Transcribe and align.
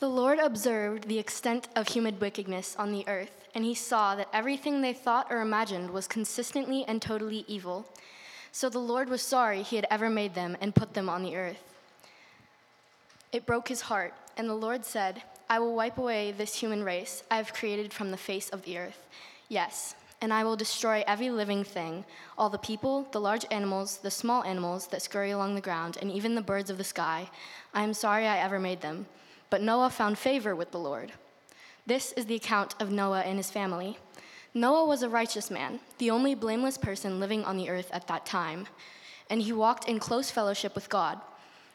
The 0.00 0.08
Lord 0.08 0.38
observed 0.38 1.08
the 1.08 1.18
extent 1.18 1.68
of 1.76 1.88
human 1.88 2.18
wickedness 2.18 2.74
on 2.78 2.90
the 2.90 3.06
earth, 3.06 3.46
and 3.54 3.66
he 3.66 3.74
saw 3.74 4.14
that 4.14 4.30
everything 4.32 4.80
they 4.80 4.94
thought 4.94 5.26
or 5.28 5.42
imagined 5.42 5.90
was 5.90 6.08
consistently 6.08 6.86
and 6.88 7.02
totally 7.02 7.44
evil. 7.46 7.86
So 8.50 8.70
the 8.70 8.78
Lord 8.78 9.10
was 9.10 9.20
sorry 9.20 9.62
he 9.62 9.76
had 9.76 9.86
ever 9.90 10.08
made 10.08 10.34
them 10.34 10.56
and 10.58 10.74
put 10.74 10.94
them 10.94 11.10
on 11.10 11.22
the 11.22 11.36
earth. 11.36 11.62
It 13.30 13.44
broke 13.44 13.68
his 13.68 13.82
heart, 13.82 14.14
and 14.38 14.48
the 14.48 14.54
Lord 14.54 14.86
said, 14.86 15.22
I 15.50 15.58
will 15.58 15.74
wipe 15.74 15.98
away 15.98 16.32
this 16.32 16.54
human 16.54 16.82
race 16.82 17.22
I 17.30 17.36
have 17.36 17.52
created 17.52 17.92
from 17.92 18.10
the 18.10 18.16
face 18.16 18.48
of 18.48 18.62
the 18.62 18.78
earth. 18.78 19.06
Yes, 19.50 19.96
and 20.22 20.32
I 20.32 20.44
will 20.44 20.56
destroy 20.56 21.04
every 21.06 21.28
living 21.28 21.62
thing 21.62 22.06
all 22.38 22.48
the 22.48 22.56
people, 22.56 23.06
the 23.12 23.20
large 23.20 23.44
animals, 23.50 23.98
the 23.98 24.10
small 24.10 24.44
animals 24.44 24.86
that 24.86 25.02
scurry 25.02 25.32
along 25.32 25.56
the 25.56 25.60
ground, 25.60 25.98
and 26.00 26.10
even 26.10 26.36
the 26.36 26.40
birds 26.40 26.70
of 26.70 26.78
the 26.78 26.84
sky. 26.84 27.28
I 27.74 27.82
am 27.82 27.92
sorry 27.92 28.26
I 28.26 28.38
ever 28.38 28.58
made 28.58 28.80
them. 28.80 29.04
But 29.50 29.62
Noah 29.62 29.90
found 29.90 30.16
favor 30.16 30.54
with 30.54 30.70
the 30.70 30.78
Lord. 30.78 31.12
This 31.86 32.12
is 32.12 32.26
the 32.26 32.36
account 32.36 32.74
of 32.80 32.90
Noah 32.90 33.22
and 33.22 33.36
his 33.36 33.50
family. 33.50 33.98
Noah 34.54 34.86
was 34.86 35.02
a 35.02 35.08
righteous 35.08 35.50
man, 35.50 35.80
the 35.98 36.10
only 36.10 36.34
blameless 36.34 36.78
person 36.78 37.20
living 37.20 37.44
on 37.44 37.56
the 37.56 37.68
earth 37.68 37.90
at 37.92 38.06
that 38.06 38.26
time, 38.26 38.66
and 39.28 39.42
he 39.42 39.52
walked 39.52 39.88
in 39.88 39.98
close 39.98 40.30
fellowship 40.30 40.74
with 40.74 40.88
God. 40.88 41.20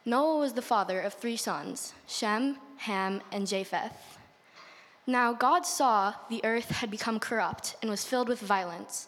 Noah 0.05 0.40
was 0.40 0.53
the 0.53 0.62
father 0.62 1.00
of 1.00 1.14
three 1.14 1.38
sons 1.38 1.94
Shem, 2.08 2.58
Ham, 2.77 3.22
and 3.31 3.48
Japheth. 3.48 4.17
Now 5.08 5.34
God 5.34 5.66
saw 5.66 6.14
the 6.30 6.44
earth 6.44 6.70
had 6.70 6.92
become 6.92 7.20
corrupt 7.20 7.76
and 7.81 7.89
was 7.89 8.05
filled 8.05 8.28
with 8.28 8.39
violence. 8.39 9.08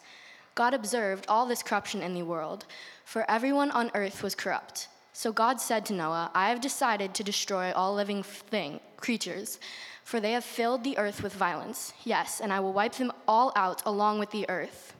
God 0.54 0.74
observed 0.74 1.26
all 1.28 1.46
this 1.46 1.62
corruption 1.62 2.02
in 2.02 2.14
the 2.14 2.22
world, 2.22 2.64
for 3.04 3.30
everyone 3.30 3.70
on 3.70 3.90
earth 3.94 4.22
was 4.22 4.34
corrupt. 4.34 4.88
So 5.18 5.32
God 5.32 5.60
said 5.60 5.84
to 5.86 5.94
Noah, 5.94 6.30
I 6.32 6.48
have 6.50 6.60
decided 6.60 7.12
to 7.14 7.24
destroy 7.24 7.72
all 7.72 7.92
living 7.92 8.22
thing, 8.22 8.78
creatures, 8.98 9.58
for 10.04 10.20
they 10.20 10.30
have 10.30 10.44
filled 10.44 10.84
the 10.84 10.96
earth 10.96 11.24
with 11.24 11.32
violence. 11.32 11.92
Yes, 12.04 12.40
and 12.40 12.52
I 12.52 12.60
will 12.60 12.72
wipe 12.72 12.92
them 12.92 13.10
all 13.26 13.50
out 13.56 13.82
along 13.84 14.20
with 14.20 14.30
the 14.30 14.48
earth. 14.48 14.94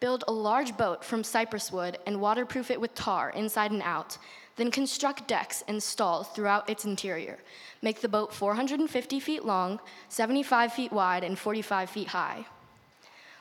Build 0.00 0.24
a 0.26 0.32
large 0.32 0.78
boat 0.78 1.04
from 1.04 1.22
cypress 1.22 1.70
wood 1.70 1.98
and 2.06 2.22
waterproof 2.22 2.70
it 2.70 2.80
with 2.80 2.94
tar 2.94 3.28
inside 3.28 3.70
and 3.70 3.82
out. 3.82 4.16
Then 4.56 4.70
construct 4.70 5.28
decks 5.28 5.62
and 5.68 5.82
stalls 5.82 6.28
throughout 6.28 6.70
its 6.70 6.86
interior. 6.86 7.36
Make 7.82 8.00
the 8.00 8.08
boat 8.08 8.32
450 8.32 9.20
feet 9.20 9.44
long, 9.44 9.78
75 10.08 10.72
feet 10.72 10.90
wide, 10.90 11.22
and 11.22 11.38
45 11.38 11.90
feet 11.90 12.08
high. 12.08 12.46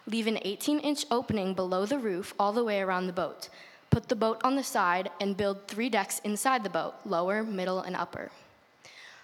Leave 0.06 0.28
an 0.28 0.40
18 0.42 0.80
inch 0.80 1.06
opening 1.10 1.54
below 1.54 1.86
the 1.86 1.98
roof 1.98 2.34
all 2.38 2.52
the 2.52 2.66
way 2.66 2.82
around 2.82 3.08
the 3.08 3.14
boat. 3.14 3.48
Put 3.98 4.09
the 4.09 4.16
boat 4.16 4.40
on 4.44 4.56
the 4.56 4.64
side 4.64 5.09
and 5.20 5.36
build 5.36 5.66
three 5.66 5.90
decks 5.90 6.22
inside 6.23 6.64
the 6.64 6.70
boat 6.70 6.94
lower, 7.03 7.42
middle, 7.42 7.80
and 7.80 7.95
upper. 7.95 8.30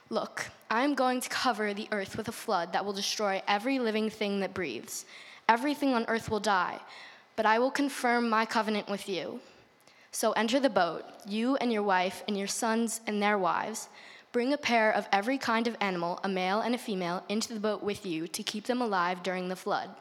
Look, 0.09 0.47
I 0.67 0.83
am 0.83 0.95
going 0.95 1.21
to 1.21 1.29
cover 1.29 1.75
the 1.75 1.87
earth 1.91 2.17
with 2.17 2.27
a 2.27 2.31
flood 2.31 2.73
that 2.73 2.83
will 2.83 2.91
destroy 2.91 3.43
every 3.47 3.77
living 3.77 4.09
thing 4.09 4.39
that 4.39 4.55
breathes. 4.55 5.05
Everything 5.47 5.93
on 5.93 6.05
earth 6.07 6.27
will 6.27 6.39
die, 6.39 6.79
but 7.35 7.45
I 7.45 7.59
will 7.59 7.69
confirm 7.69 8.27
my 8.27 8.47
covenant 8.47 8.89
with 8.89 9.07
you. 9.07 9.41
So 10.11 10.31
enter 10.31 10.59
the 10.59 10.71
boat, 10.71 11.03
you 11.27 11.55
and 11.57 11.71
your 11.71 11.83
wife, 11.83 12.23
and 12.27 12.35
your 12.35 12.47
sons 12.47 12.99
and 13.05 13.21
their 13.21 13.37
wives. 13.37 13.89
Bring 14.31 14.53
a 14.53 14.57
pair 14.57 14.91
of 14.91 15.07
every 15.11 15.37
kind 15.37 15.67
of 15.67 15.77
animal, 15.81 16.19
a 16.23 16.27
male 16.27 16.61
and 16.61 16.73
a 16.73 16.79
female, 16.79 17.23
into 17.29 17.53
the 17.53 17.59
boat 17.59 17.83
with 17.83 18.07
you 18.07 18.27
to 18.29 18.41
keep 18.41 18.65
them 18.65 18.81
alive 18.81 19.21
during 19.21 19.49
the 19.49 19.55
flood 19.55 19.91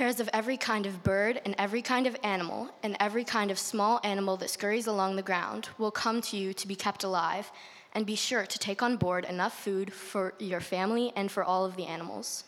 pairs 0.00 0.18
of 0.18 0.30
every 0.32 0.56
kind 0.56 0.86
of 0.86 1.02
bird 1.02 1.42
and 1.44 1.54
every 1.58 1.82
kind 1.82 2.06
of 2.06 2.16
animal 2.24 2.70
and 2.82 2.96
every 2.98 3.22
kind 3.22 3.50
of 3.50 3.58
small 3.58 4.00
animal 4.02 4.34
that 4.34 4.48
scurries 4.48 4.86
along 4.86 5.14
the 5.14 5.20
ground 5.20 5.68
will 5.76 5.90
come 5.90 6.22
to 6.22 6.38
you 6.38 6.54
to 6.54 6.66
be 6.66 6.74
kept 6.74 7.04
alive, 7.04 7.52
and 7.94 8.06
be 8.06 8.14
sure 8.14 8.46
to 8.46 8.58
take 8.58 8.82
on 8.82 8.96
board 8.96 9.26
enough 9.26 9.62
food 9.62 9.92
for 9.92 10.32
your 10.38 10.60
family 10.60 11.12
and 11.14 11.30
for 11.30 11.44
all 11.44 11.66
of 11.66 11.76
the 11.76 11.84
animals. 11.84 12.44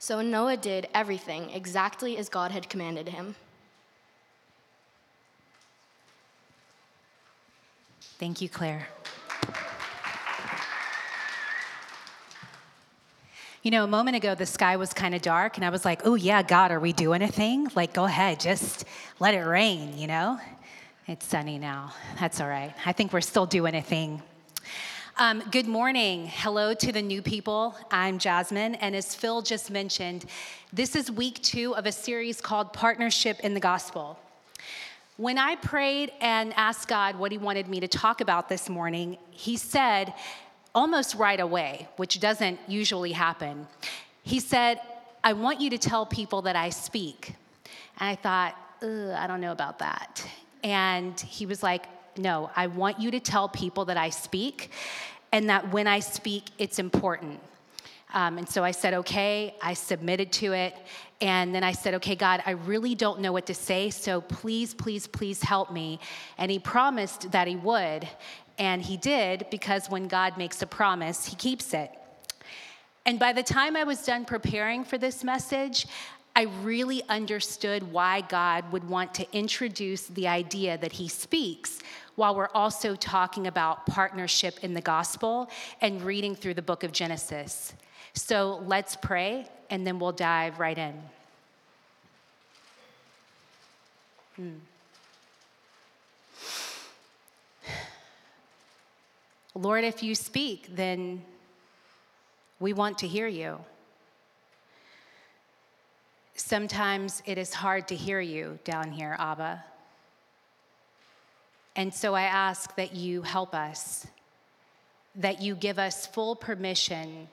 So 0.00 0.20
Noah 0.20 0.56
did 0.56 0.88
everything 0.92 1.48
exactly 1.50 2.16
as 2.16 2.28
God 2.28 2.50
had 2.50 2.68
commanded 2.68 3.08
him. 3.08 3.36
Thank 8.18 8.40
you, 8.40 8.48
Claire. 8.48 8.88
You 13.64 13.70
know, 13.70 13.82
a 13.82 13.86
moment 13.86 14.14
ago, 14.14 14.34
the 14.34 14.44
sky 14.44 14.76
was 14.76 14.92
kind 14.92 15.14
of 15.14 15.22
dark, 15.22 15.56
and 15.56 15.64
I 15.64 15.70
was 15.70 15.86
like, 15.86 16.02
oh, 16.04 16.16
yeah, 16.16 16.42
God, 16.42 16.70
are 16.70 16.78
we 16.78 16.92
doing 16.92 17.22
a 17.22 17.28
thing? 17.28 17.66
Like, 17.74 17.94
go 17.94 18.04
ahead, 18.04 18.38
just 18.38 18.84
let 19.20 19.32
it 19.32 19.40
rain, 19.40 19.96
you 19.96 20.06
know? 20.06 20.38
It's 21.06 21.24
sunny 21.24 21.56
now. 21.56 21.94
That's 22.20 22.42
all 22.42 22.46
right. 22.46 22.74
I 22.84 22.92
think 22.92 23.14
we're 23.14 23.22
still 23.22 23.46
doing 23.46 23.74
a 23.74 23.80
thing. 23.80 24.20
Um, 25.16 25.42
good 25.50 25.66
morning. 25.66 26.26
Hello 26.26 26.74
to 26.74 26.92
the 26.92 27.00
new 27.00 27.22
people. 27.22 27.74
I'm 27.90 28.18
Jasmine, 28.18 28.74
and 28.74 28.94
as 28.94 29.14
Phil 29.14 29.40
just 29.40 29.70
mentioned, 29.70 30.26
this 30.70 30.94
is 30.94 31.10
week 31.10 31.42
two 31.42 31.74
of 31.74 31.86
a 31.86 31.92
series 31.92 32.42
called 32.42 32.74
Partnership 32.74 33.40
in 33.40 33.54
the 33.54 33.60
Gospel. 33.60 34.18
When 35.16 35.38
I 35.38 35.56
prayed 35.56 36.12
and 36.20 36.52
asked 36.58 36.88
God 36.88 37.16
what 37.16 37.32
He 37.32 37.38
wanted 37.38 37.68
me 37.68 37.80
to 37.80 37.88
talk 37.88 38.20
about 38.20 38.50
this 38.50 38.68
morning, 38.68 39.16
He 39.30 39.56
said, 39.56 40.12
almost 40.74 41.14
right 41.14 41.40
away, 41.40 41.88
which 41.96 42.20
doesn't 42.20 42.58
usually 42.66 43.12
happen. 43.12 43.66
He 44.22 44.40
said, 44.40 44.80
I 45.22 45.32
want 45.32 45.60
you 45.60 45.70
to 45.70 45.78
tell 45.78 46.04
people 46.06 46.42
that 46.42 46.56
I 46.56 46.70
speak. 46.70 47.34
And 47.98 48.08
I 48.08 48.14
thought, 48.16 48.56
I 48.82 49.26
don't 49.26 49.40
know 49.40 49.52
about 49.52 49.78
that. 49.78 50.26
And 50.62 51.18
he 51.20 51.46
was 51.46 51.62
like, 51.62 51.86
No, 52.16 52.50
I 52.54 52.66
want 52.66 53.00
you 53.00 53.10
to 53.10 53.20
tell 53.20 53.48
people 53.48 53.84
that 53.86 53.96
I 53.96 54.10
speak 54.10 54.70
and 55.32 55.50
that 55.50 55.72
when 55.72 55.86
I 55.86 56.00
speak, 56.00 56.44
it's 56.58 56.78
important. 56.78 57.40
Um, 58.14 58.38
and 58.38 58.48
so 58.48 58.62
I 58.62 58.70
said, 58.70 58.94
okay, 58.94 59.56
I 59.60 59.74
submitted 59.74 60.30
to 60.34 60.52
it. 60.52 60.76
And 61.20 61.52
then 61.52 61.64
I 61.64 61.72
said, 61.72 61.94
okay, 61.94 62.14
God, 62.14 62.40
I 62.46 62.52
really 62.52 62.94
don't 62.94 63.18
know 63.20 63.32
what 63.32 63.46
to 63.46 63.54
say, 63.54 63.90
so 63.90 64.20
please, 64.20 64.72
please, 64.72 65.08
please 65.08 65.42
help 65.42 65.72
me. 65.72 65.98
And 66.38 66.52
He 66.52 66.60
promised 66.60 67.32
that 67.32 67.48
He 67.48 67.56
would. 67.56 68.08
And 68.58 68.82
he 68.82 68.96
did 68.96 69.46
because 69.50 69.90
when 69.90 70.08
God 70.08 70.38
makes 70.38 70.62
a 70.62 70.66
promise, 70.66 71.26
he 71.26 71.36
keeps 71.36 71.74
it. 71.74 71.90
And 73.06 73.18
by 73.18 73.32
the 73.32 73.42
time 73.42 73.76
I 73.76 73.84
was 73.84 74.04
done 74.04 74.24
preparing 74.24 74.84
for 74.84 74.96
this 74.96 75.24
message, 75.24 75.86
I 76.36 76.42
really 76.62 77.02
understood 77.08 77.92
why 77.92 78.22
God 78.22 78.70
would 78.72 78.88
want 78.88 79.14
to 79.14 79.36
introduce 79.36 80.06
the 80.06 80.26
idea 80.26 80.78
that 80.78 80.92
he 80.92 81.06
speaks 81.06 81.78
while 82.16 82.34
we're 82.34 82.48
also 82.54 82.96
talking 82.96 83.46
about 83.46 83.86
partnership 83.86 84.58
in 84.62 84.74
the 84.74 84.80
gospel 84.80 85.48
and 85.80 86.02
reading 86.02 86.34
through 86.34 86.54
the 86.54 86.62
book 86.62 86.82
of 86.82 86.92
Genesis. 86.92 87.74
So 88.14 88.62
let's 88.66 88.96
pray 88.96 89.48
and 89.70 89.86
then 89.86 89.98
we'll 89.98 90.12
dive 90.12 90.58
right 90.58 90.78
in. 90.78 90.94
Hmm. 94.36 94.50
Lord, 99.54 99.84
if 99.84 100.02
you 100.02 100.16
speak, 100.16 100.74
then 100.74 101.22
we 102.58 102.72
want 102.72 102.98
to 102.98 103.06
hear 103.06 103.28
you. 103.28 103.60
Sometimes 106.34 107.22
it 107.24 107.38
is 107.38 107.54
hard 107.54 107.86
to 107.88 107.94
hear 107.94 108.20
you 108.20 108.58
down 108.64 108.90
here, 108.90 109.14
Abba. 109.16 109.64
And 111.76 111.94
so 111.94 112.14
I 112.14 112.22
ask 112.22 112.74
that 112.74 112.96
you 112.96 113.22
help 113.22 113.54
us, 113.54 114.08
that 115.14 115.40
you 115.40 115.54
give 115.54 115.78
us 115.78 116.06
full 116.06 116.34
permission 116.34 117.28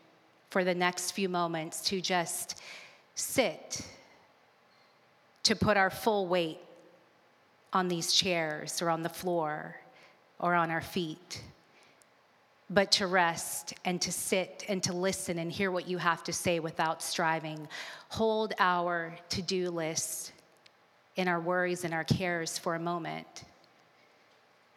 for 0.51 0.63
the 0.63 0.75
next 0.75 1.11
few 1.11 1.27
moments 1.27 1.81
to 1.85 2.01
just 2.01 2.61
sit, 3.15 3.81
to 5.43 5.55
put 5.55 5.75
our 5.75 5.89
full 5.89 6.27
weight 6.27 6.59
on 7.73 7.87
these 7.87 8.13
chairs 8.13 8.79
or 8.79 8.91
on 8.91 9.01
the 9.01 9.09
floor 9.09 9.75
or 10.37 10.53
on 10.53 10.69
our 10.69 10.81
feet 10.81 11.41
but 12.71 12.89
to 12.93 13.05
rest 13.05 13.73
and 13.83 14.01
to 14.01 14.11
sit 14.11 14.63
and 14.69 14.81
to 14.81 14.93
listen 14.93 15.37
and 15.39 15.51
hear 15.51 15.71
what 15.71 15.87
you 15.87 15.97
have 15.97 16.23
to 16.23 16.33
say 16.33 16.59
without 16.59 17.03
striving. 17.03 17.67
Hold 18.09 18.53
our 18.59 19.15
to 19.29 19.41
do 19.41 19.69
list 19.69 20.31
in 21.17 21.27
our 21.27 21.41
worries 21.41 21.83
and 21.83 21.93
our 21.93 22.05
cares 22.05 22.57
for 22.57 22.75
a 22.75 22.79
moment 22.79 23.43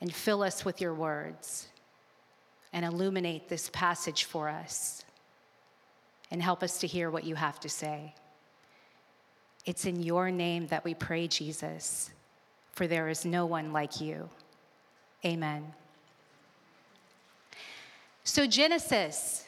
and 0.00 0.12
fill 0.12 0.42
us 0.42 0.64
with 0.64 0.80
your 0.80 0.92
words 0.92 1.68
and 2.72 2.84
illuminate 2.84 3.48
this 3.48 3.70
passage 3.72 4.24
for 4.24 4.48
us 4.48 5.04
and 6.32 6.42
help 6.42 6.64
us 6.64 6.80
to 6.80 6.88
hear 6.88 7.10
what 7.10 7.22
you 7.22 7.36
have 7.36 7.60
to 7.60 7.68
say. 7.68 8.12
It's 9.66 9.86
in 9.86 10.02
your 10.02 10.32
name 10.32 10.66
that 10.66 10.84
we 10.84 10.94
pray, 10.94 11.28
Jesus, 11.28 12.10
for 12.72 12.88
there 12.88 13.08
is 13.08 13.24
no 13.24 13.46
one 13.46 13.72
like 13.72 14.00
you. 14.00 14.28
Amen. 15.24 15.72
So, 18.24 18.46
Genesis. 18.46 19.44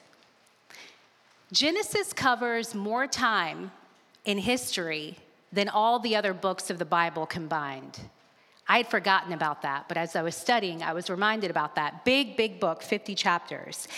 Genesis 1.51 2.13
covers 2.13 2.75
more 2.75 3.07
time 3.07 3.71
in 4.27 4.37
history 4.37 5.17
than 5.51 5.69
all 5.71 5.99
the 5.99 6.15
other 6.15 6.35
books 6.35 6.69
of 6.69 6.79
the 6.79 6.85
Bible 6.85 7.25
combined. 7.25 7.99
I 8.69 8.79
had 8.79 8.89
forgotten 8.89 9.33
about 9.33 9.63
that, 9.63 9.87
but 9.89 9.97
as 9.97 10.15
I 10.15 10.23
was 10.23 10.37
studying, 10.37 10.83
I 10.83 10.93
was 10.93 11.09
reminded 11.09 11.51
about 11.51 11.77
that. 11.77 12.05
Big, 12.05 12.37
big 12.37 12.61
book, 12.61 12.83
50 12.83 13.15
chapters. 13.15 13.89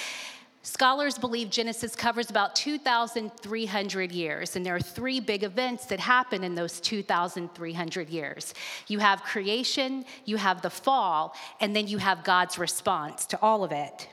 Scholars 0.62 1.18
believe 1.18 1.50
Genesis 1.50 1.96
covers 1.96 2.30
about 2.30 2.54
2,300 2.54 4.12
years, 4.12 4.54
and 4.54 4.64
there 4.64 4.76
are 4.76 4.80
three 4.80 5.18
big 5.18 5.42
events 5.42 5.86
that 5.86 5.98
happen 5.98 6.44
in 6.44 6.54
those 6.54 6.80
2,300 6.80 8.10
years. 8.10 8.54
You 8.86 8.98
have 8.98 9.22
creation, 9.22 10.04
you 10.24 10.36
have 10.36 10.62
the 10.62 10.70
fall, 10.70 11.34
and 11.60 11.74
then 11.74 11.88
you 11.88 11.98
have 11.98 12.22
God's 12.22 12.58
response 12.58 13.24
to 13.26 13.38
all 13.40 13.64
of 13.64 13.72
it. 13.72 14.08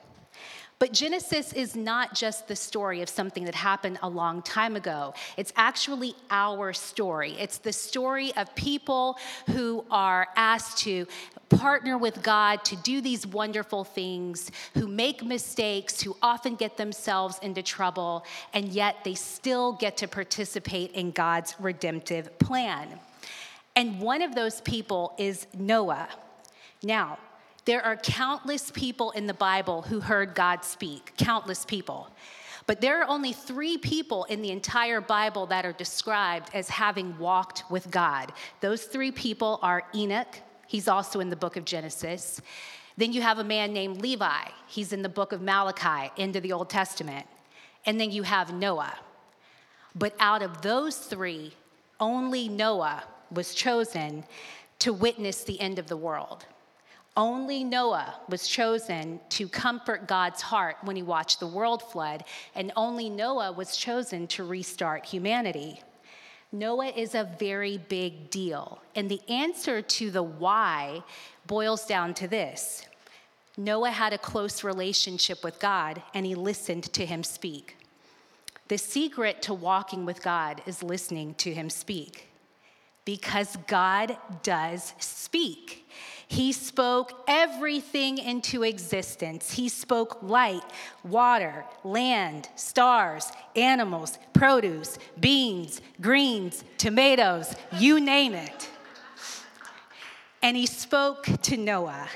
But 0.77 0.92
Genesis 0.92 1.54
is 1.54 1.74
not 1.75 2.13
just 2.13 2.50
the 2.50 2.56
story 2.56 3.01
of 3.01 3.07
something 3.07 3.45
that 3.45 3.56
happened 3.56 3.98
a 4.04 4.10
long 4.10 4.42
time 4.42 4.75
ago. 4.75 5.13
It's 5.38 5.54
actually 5.56 6.16
our 6.30 6.74
story. 6.74 7.31
It's 7.39 7.60
the 7.60 7.72
story 7.72 8.36
of 8.36 8.54
people 8.56 9.18
who 9.48 9.86
are 9.89 10.27
asked 10.36 10.80
to 10.80 11.07
partner 11.50 11.98
with 11.98 12.22
God 12.22 12.66
to 12.66 12.75
do 12.75 13.00
these 13.00 13.25
wonderful 13.25 13.86
things, 13.86 14.51
who 14.74 14.88
make 14.88 15.24
mistakes, 15.24 16.01
who 16.01 16.18
often 16.22 16.56
get 16.56 16.75
themselves 16.75 17.39
into 17.42 17.63
trouble, 17.63 18.25
and 18.54 18.68
yet 18.68 18.98
they 19.06 19.16
still 19.16 19.74
get 19.74 19.95
to 19.98 20.10
participate 20.10 20.92
in 20.92 21.12
God's 21.12 21.56
redemptive 21.57 22.38
plan. 22.38 23.00
And 23.77 24.01
one 24.01 24.22
of 24.22 24.36
those 24.36 24.60
people 24.62 25.13
is 25.18 25.48
Noah. 25.57 26.10
Now, 26.83 27.18
there 27.66 27.84
are 27.84 27.96
countless 27.96 28.72
people 28.72 29.12
in 29.12 29.26
the 29.26 29.34
Bible 29.34 29.82
who 29.82 30.00
heard 30.00 30.36
God 30.36 30.64
speak, 30.64 31.14
countless 31.18 31.66
people. 31.66 32.10
But 32.68 32.82
there 32.82 33.02
are 33.02 33.08
only 33.08 33.34
three 33.34 33.78
people 33.78 34.24
in 34.26 34.42
the 34.42 34.52
entire 34.52 35.02
Bible 35.02 35.48
that 35.48 35.66
are 35.66 35.74
described 35.74 36.50
as 36.54 36.70
having 36.70 37.18
walked 37.18 37.64
with 37.70 37.90
God. 37.92 38.32
Those 38.62 38.86
three 38.86 39.12
people 39.12 39.60
are 39.62 39.84
Enoch, 39.94 40.40
he's 40.68 40.88
also 40.88 41.20
in 41.20 41.30
the 41.30 41.36
book 41.36 41.58
of 41.58 41.66
Genesis. 41.66 42.42
Then 42.98 43.14
you 43.14 43.22
have 43.22 43.40
a 43.40 43.44
man 43.44 43.74
named 43.74 44.02
Levi, 44.02 44.50
he's 44.68 44.94
in 44.94 45.02
the 45.02 45.10
book 45.10 45.32
of 45.32 45.42
Malachi, 45.42 46.12
into 46.18 46.40
the 46.40 46.54
Old 46.54 46.70
Testament. 46.70 47.26
And 47.86 48.00
then 48.00 48.12
you 48.12 48.24
have 48.24 48.54
Noah. 48.54 48.94
But 49.94 50.16
out 50.20 50.42
of 50.42 50.62
those 50.62 50.98
three, 50.98 51.54
only 52.00 52.48
Noah 52.48 53.04
was 53.32 53.54
chosen 53.54 54.24
to 54.80 54.92
witness 54.92 55.44
the 55.44 55.60
end 55.60 55.80
of 55.80 55.88
the 55.88 55.98
world. 55.98 56.46
Only 57.18 57.64
Noah 57.64 58.16
was 58.28 58.48
chosen 58.48 59.22
to 59.30 59.48
comfort 59.48 60.08
God's 60.08 60.42
heart 60.42 60.78
when 60.84 60.98
he 60.98 61.04
watched 61.04 61.40
the 61.40 61.48
world 61.48 61.82
flood, 61.82 62.26
and 62.56 62.74
only 62.76 63.10
Noah 63.10 63.54
was 63.54 63.78
chosen 63.78 64.28
to 64.28 64.44
restart 64.44 65.06
humanity. 65.06 65.82
Noah 66.52 66.88
is 66.88 67.16
a 67.16 67.30
very 67.40 67.78
big 67.78 68.30
deal, 68.30 68.82
and 68.96 69.10
the 69.10 69.22
answer 69.30 69.82
to 69.82 70.12
the 70.12 70.24
why 70.24 71.04
boils 71.48 71.86
down 71.86 72.14
to 72.16 72.28
this 72.28 72.86
Noah 73.58 73.92
had 73.92 74.12
a 74.12 74.18
close 74.18 74.64
relationship 74.66 75.42
with 75.42 75.60
God, 75.60 76.02
and 76.14 76.26
he 76.26 76.36
listened 76.36 76.92
to 76.94 77.06
him 77.06 77.24
speak. 77.24 77.78
The 78.68 78.78
secret 78.78 79.42
to 79.44 79.54
walking 79.54 80.06
with 80.06 80.22
God 80.22 80.62
is 80.66 80.84
listening 80.84 81.36
to 81.36 81.54
him 81.54 81.70
speak 81.70 82.28
because 83.06 83.56
God 83.68 84.18
does 84.44 84.94
speak. 85.00 85.88
He 86.27 86.51
spoke 86.51 87.24
everything 87.27 88.18
into 88.18 88.63
existence. 88.63 89.51
He 89.51 89.69
spoke 89.69 90.24
light, 90.24 90.63
water, 91.04 91.66
land, 91.83 92.50
stars, 92.56 93.31
animals, 93.56 94.18
produce, 94.33 94.98
beans, 95.19 95.81
greens, 96.01 96.63
tomatoes, 96.77 97.56
you 97.77 98.00
name 98.00 98.33
it. 98.33 98.69
And 100.42 100.57
he 100.57 100.66
spoke 100.66 101.27
to 101.44 101.57
Noah 101.57 102.10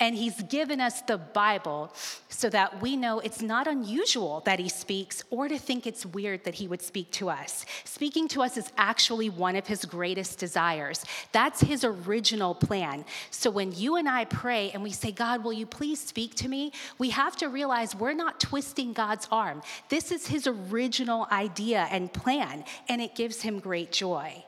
and 0.00 0.16
he's 0.16 0.42
given 0.44 0.80
us 0.80 1.02
the 1.02 1.18
Bible 1.18 1.92
so 2.30 2.48
that 2.48 2.80
we 2.80 2.96
know 2.96 3.20
it's 3.20 3.42
not 3.42 3.66
unusual 3.66 4.40
that 4.46 4.58
he 4.58 4.68
speaks 4.68 5.22
or 5.28 5.46
to 5.46 5.58
think 5.58 5.86
it's 5.86 6.06
weird 6.06 6.42
that 6.44 6.54
he 6.54 6.66
would 6.66 6.80
speak 6.80 7.10
to 7.12 7.28
us. 7.28 7.66
Speaking 7.84 8.26
to 8.28 8.42
us 8.42 8.56
is 8.56 8.72
actually 8.78 9.28
one 9.28 9.56
of 9.56 9.66
his 9.66 9.84
greatest 9.84 10.38
desires. 10.38 11.04
That's 11.32 11.60
his 11.60 11.84
original 11.84 12.54
plan. 12.54 13.04
So 13.30 13.50
when 13.50 13.72
you 13.72 13.96
and 13.96 14.08
I 14.08 14.24
pray 14.24 14.70
and 14.70 14.82
we 14.82 14.90
say, 14.90 15.12
God, 15.12 15.44
will 15.44 15.52
you 15.52 15.66
please 15.66 16.00
speak 16.00 16.34
to 16.36 16.48
me? 16.48 16.72
We 16.98 17.10
have 17.10 17.36
to 17.36 17.48
realize 17.48 17.94
we're 17.94 18.14
not 18.14 18.40
twisting 18.40 18.94
God's 18.94 19.28
arm. 19.30 19.60
This 19.90 20.10
is 20.10 20.26
his 20.26 20.46
original 20.46 21.28
idea 21.30 21.86
and 21.90 22.10
plan, 22.10 22.64
and 22.88 23.02
it 23.02 23.14
gives 23.14 23.42
him 23.42 23.58
great 23.58 23.92
joy. 23.92 24.44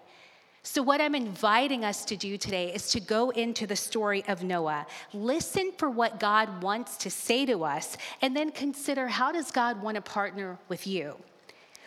So, 0.65 0.81
what 0.81 1.01
I'm 1.01 1.17
inviting 1.17 1.85
us 1.85 2.05
to 2.05 2.17
do 2.17 2.39
today 2.39 2.73
is 2.73 2.89
to 2.91 3.01
go 3.01 3.31
into 3.31 3.67
the 3.67 3.75
story 3.75 4.23
of 4.29 4.45
Noah, 4.45 4.87
listen 5.13 5.73
for 5.77 5.91
what 5.91 6.21
God 6.21 6.63
wants 6.63 6.97
to 6.99 7.11
say 7.11 7.45
to 7.47 7.65
us, 7.65 7.97
and 8.21 8.37
then 8.37 8.53
consider 8.53 9.09
how 9.09 9.33
does 9.33 9.51
God 9.51 9.83
want 9.83 9.97
to 9.97 10.01
partner 10.01 10.57
with 10.69 10.87
you? 10.87 11.17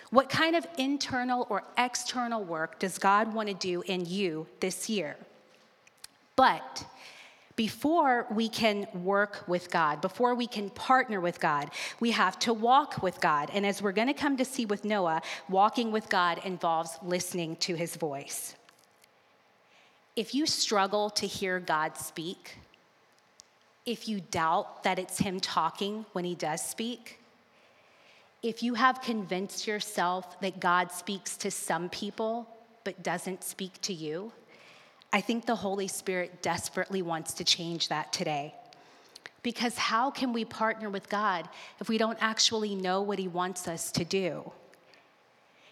What 0.10 0.30
kind 0.30 0.58
of 0.58 0.68
internal 0.78 1.48
or 1.50 1.64
external 1.78 2.44
work 2.44 2.78
does 2.80 2.98
God 2.98 3.34
want 3.34 3.48
to 3.48 3.56
do 3.56 3.82
in 3.84 4.06
you 4.06 4.46
this 4.60 4.90
year? 4.90 5.16
But 6.36 6.86
before 7.56 8.28
we 8.30 8.50
can 8.50 8.88
work 8.94 9.46
with 9.48 9.72
God, 9.72 10.02
before 10.02 10.36
we 10.36 10.48
can 10.48 10.70
partner 10.70 11.22
with 11.22 11.40
God, 11.40 11.72
we 12.02 12.12
have 12.12 12.38
to 12.40 12.54
walk 12.54 13.02
with 13.02 13.22
God. 13.22 13.50
And 13.54 13.66
as 13.66 13.82
we're 13.82 13.94
going 13.94 14.10
to 14.10 14.14
come 14.14 14.36
to 14.36 14.44
see 14.44 14.66
with 14.66 14.84
Noah, 14.84 15.22
walking 15.48 15.94
with 15.94 16.10
God 16.10 16.42
involves 16.44 17.00
listening 17.02 17.56
to 17.58 17.76
his 17.76 17.96
voice. 17.96 18.56
If 20.16 20.34
you 20.34 20.46
struggle 20.46 21.10
to 21.12 21.28
hear 21.28 21.60
God 21.60 21.98
speak, 21.98 22.58
if 23.86 24.08
you 24.08 24.22
doubt 24.32 24.84
that 24.84 24.98
it's 24.98 25.20
Him 25.20 25.40
talking 25.40 26.06
when 26.14 26.24
He 26.24 26.36
does 26.36 26.66
speak, 26.66 27.20
if 28.42 28.64
you 28.64 28.76
have 28.76 29.02
convinced 29.02 29.68
yourself 29.68 30.40
that 30.40 30.60
God 30.60 30.92
speaks 30.92 31.36
to 31.38 31.52
some 31.52 31.90
people 31.90 32.48
but 32.84 33.04
doesn't 33.04 33.44
speak 33.44 33.82
to 33.82 33.94
you, 33.94 34.32
I 35.12 35.20
think 35.20 35.46
the 35.46 35.56
Holy 35.56 35.88
Spirit 35.88 36.42
desperately 36.42 37.02
wants 37.02 37.34
to 37.36 37.44
change 37.44 37.90
that 37.90 38.14
today. 38.14 38.54
Because 39.44 39.78
how 39.78 40.12
can 40.12 40.32
we 40.32 40.46
partner 40.46 40.90
with 40.90 41.10
God 41.10 41.50
if 41.80 41.90
we 41.90 41.98
don't 41.98 42.18
actually 42.22 42.74
know 42.74 43.02
what 43.02 43.20
He 43.20 43.28
wants 43.28 43.68
us 43.68 43.92
to 43.94 44.06
do? 44.06 44.52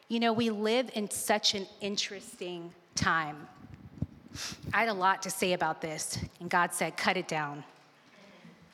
You 0.10 0.20
know, 0.20 0.34
we 0.34 0.50
live 0.50 0.92
in 0.94 1.10
such 1.10 1.56
an 1.56 1.66
interesting 1.80 2.74
time. 2.96 3.48
I 4.74 4.80
had 4.80 4.90
a 4.90 4.94
lot 4.94 5.22
to 5.24 5.30
say 5.30 5.54
about 5.54 5.82
this, 5.82 6.18
and 6.40 6.50
God 6.50 6.74
said, 6.74 6.98
cut 6.98 7.18
it 7.18 7.28
down. 7.28 7.64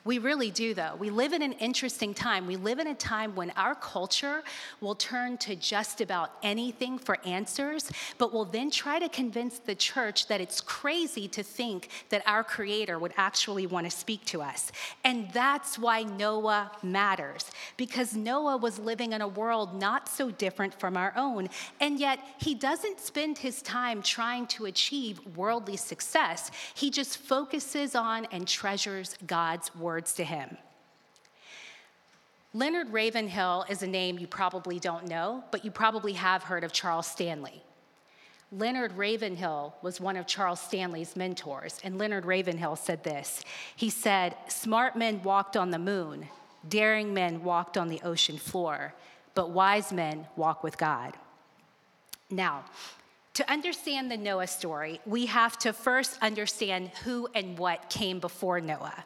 We 0.02 0.16
really 0.16 0.50
do, 0.50 0.72
though. 0.72 0.96
We 0.98 1.10
live 1.10 1.34
in 1.34 1.42
an 1.42 1.52
interesting 1.52 2.14
time. 2.14 2.46
We 2.46 2.56
live 2.56 2.78
in 2.78 2.86
a 2.86 2.94
time 2.94 3.34
when 3.34 3.50
our 3.50 3.74
culture 3.74 4.42
will 4.80 4.94
turn 4.94 5.36
to 5.38 5.54
just 5.54 6.00
about 6.00 6.32
anything 6.42 6.98
for 6.98 7.18
answers, 7.26 7.90
but 8.16 8.32
will 8.32 8.46
then 8.46 8.70
try 8.70 8.98
to 8.98 9.10
convince 9.10 9.58
the 9.58 9.74
church 9.74 10.26
that 10.28 10.40
it's 10.40 10.62
crazy 10.62 11.28
to 11.28 11.42
think 11.42 11.90
that 12.08 12.22
our 12.24 12.42
Creator 12.42 12.98
would 12.98 13.12
actually 13.18 13.66
want 13.66 13.84
to 13.84 13.90
speak 13.90 14.24
to 14.26 14.40
us. 14.40 14.72
And 15.04 15.30
that's 15.34 15.78
why 15.78 16.04
Noah 16.04 16.72
matters, 16.82 17.50
because 17.76 18.16
Noah 18.16 18.56
was 18.56 18.78
living 18.78 19.12
in 19.12 19.20
a 19.20 19.28
world 19.28 19.78
not 19.78 20.08
so 20.08 20.30
different 20.30 20.72
from 20.80 20.96
our 20.96 21.12
own, 21.14 21.50
and 21.78 22.00
yet 22.00 22.20
he 22.38 22.54
doesn't 22.54 23.00
spend 23.00 23.36
his 23.36 23.60
time 23.60 24.00
trying 24.00 24.46
to 24.46 24.64
achieve 24.64 25.20
worldly 25.36 25.76
success. 25.76 26.50
He 26.74 26.90
just 26.90 27.18
focuses 27.18 27.94
on 27.94 28.24
and 28.32 28.48
treasures 28.48 29.14
God's 29.26 29.74
word 29.76 29.89
words 29.90 30.12
to 30.12 30.22
him. 30.22 30.56
Leonard 32.54 32.90
Ravenhill 32.90 33.64
is 33.68 33.82
a 33.82 33.88
name 33.88 34.20
you 34.20 34.28
probably 34.28 34.78
don't 34.78 35.08
know, 35.08 35.42
but 35.50 35.64
you 35.64 35.72
probably 35.72 36.12
have 36.12 36.44
heard 36.44 36.62
of 36.62 36.70
Charles 36.70 37.08
Stanley. 37.08 37.60
Leonard 38.52 38.92
Ravenhill 38.92 39.74
was 39.82 40.00
one 40.00 40.16
of 40.16 40.28
Charles 40.28 40.60
Stanley's 40.60 41.16
mentors, 41.16 41.80
and 41.82 41.98
Leonard 41.98 42.24
Ravenhill 42.24 42.76
said 42.76 43.02
this 43.02 43.42
He 43.74 43.90
said, 43.90 44.36
Smart 44.46 44.94
men 44.94 45.24
walked 45.24 45.56
on 45.56 45.70
the 45.72 45.78
moon, 45.92 46.28
daring 46.68 47.12
men 47.12 47.42
walked 47.42 47.76
on 47.76 47.88
the 47.88 48.00
ocean 48.02 48.38
floor, 48.38 48.94
but 49.34 49.50
wise 49.50 49.92
men 49.92 50.28
walk 50.36 50.62
with 50.62 50.78
God. 50.78 51.14
Now, 52.30 52.64
to 53.40 53.50
understand 53.50 54.10
the 54.10 54.18
Noah 54.18 54.46
story, 54.46 55.00
we 55.06 55.24
have 55.24 55.58
to 55.60 55.72
first 55.72 56.18
understand 56.20 56.90
who 57.04 57.26
and 57.34 57.56
what 57.56 57.88
came 57.88 58.20
before 58.20 58.60
Noah, 58.60 59.02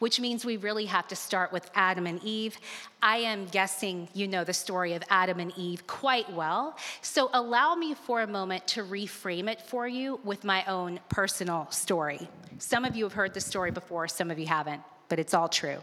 which 0.00 0.18
means 0.18 0.44
we 0.44 0.56
really 0.56 0.86
have 0.86 1.06
to 1.06 1.14
start 1.14 1.52
with 1.52 1.70
Adam 1.72 2.08
and 2.08 2.20
Eve. 2.24 2.58
I 3.00 3.18
am 3.18 3.46
guessing 3.46 4.08
you 4.12 4.26
know 4.26 4.42
the 4.42 4.52
story 4.52 4.94
of 4.94 5.04
Adam 5.08 5.38
and 5.38 5.56
Eve 5.56 5.86
quite 5.86 6.28
well, 6.32 6.76
so 7.00 7.30
allow 7.32 7.76
me 7.76 7.94
for 7.94 8.22
a 8.22 8.26
moment 8.26 8.66
to 8.68 8.82
reframe 8.82 9.48
it 9.48 9.62
for 9.62 9.86
you 9.86 10.18
with 10.24 10.42
my 10.42 10.64
own 10.64 10.98
personal 11.08 11.70
story. 11.70 12.28
Some 12.58 12.84
of 12.84 12.96
you 12.96 13.04
have 13.04 13.12
heard 13.12 13.34
the 13.34 13.40
story 13.40 13.70
before, 13.70 14.08
some 14.08 14.32
of 14.32 14.38
you 14.40 14.46
haven't, 14.46 14.82
but 15.08 15.20
it's 15.20 15.32
all 15.32 15.48
true. 15.48 15.78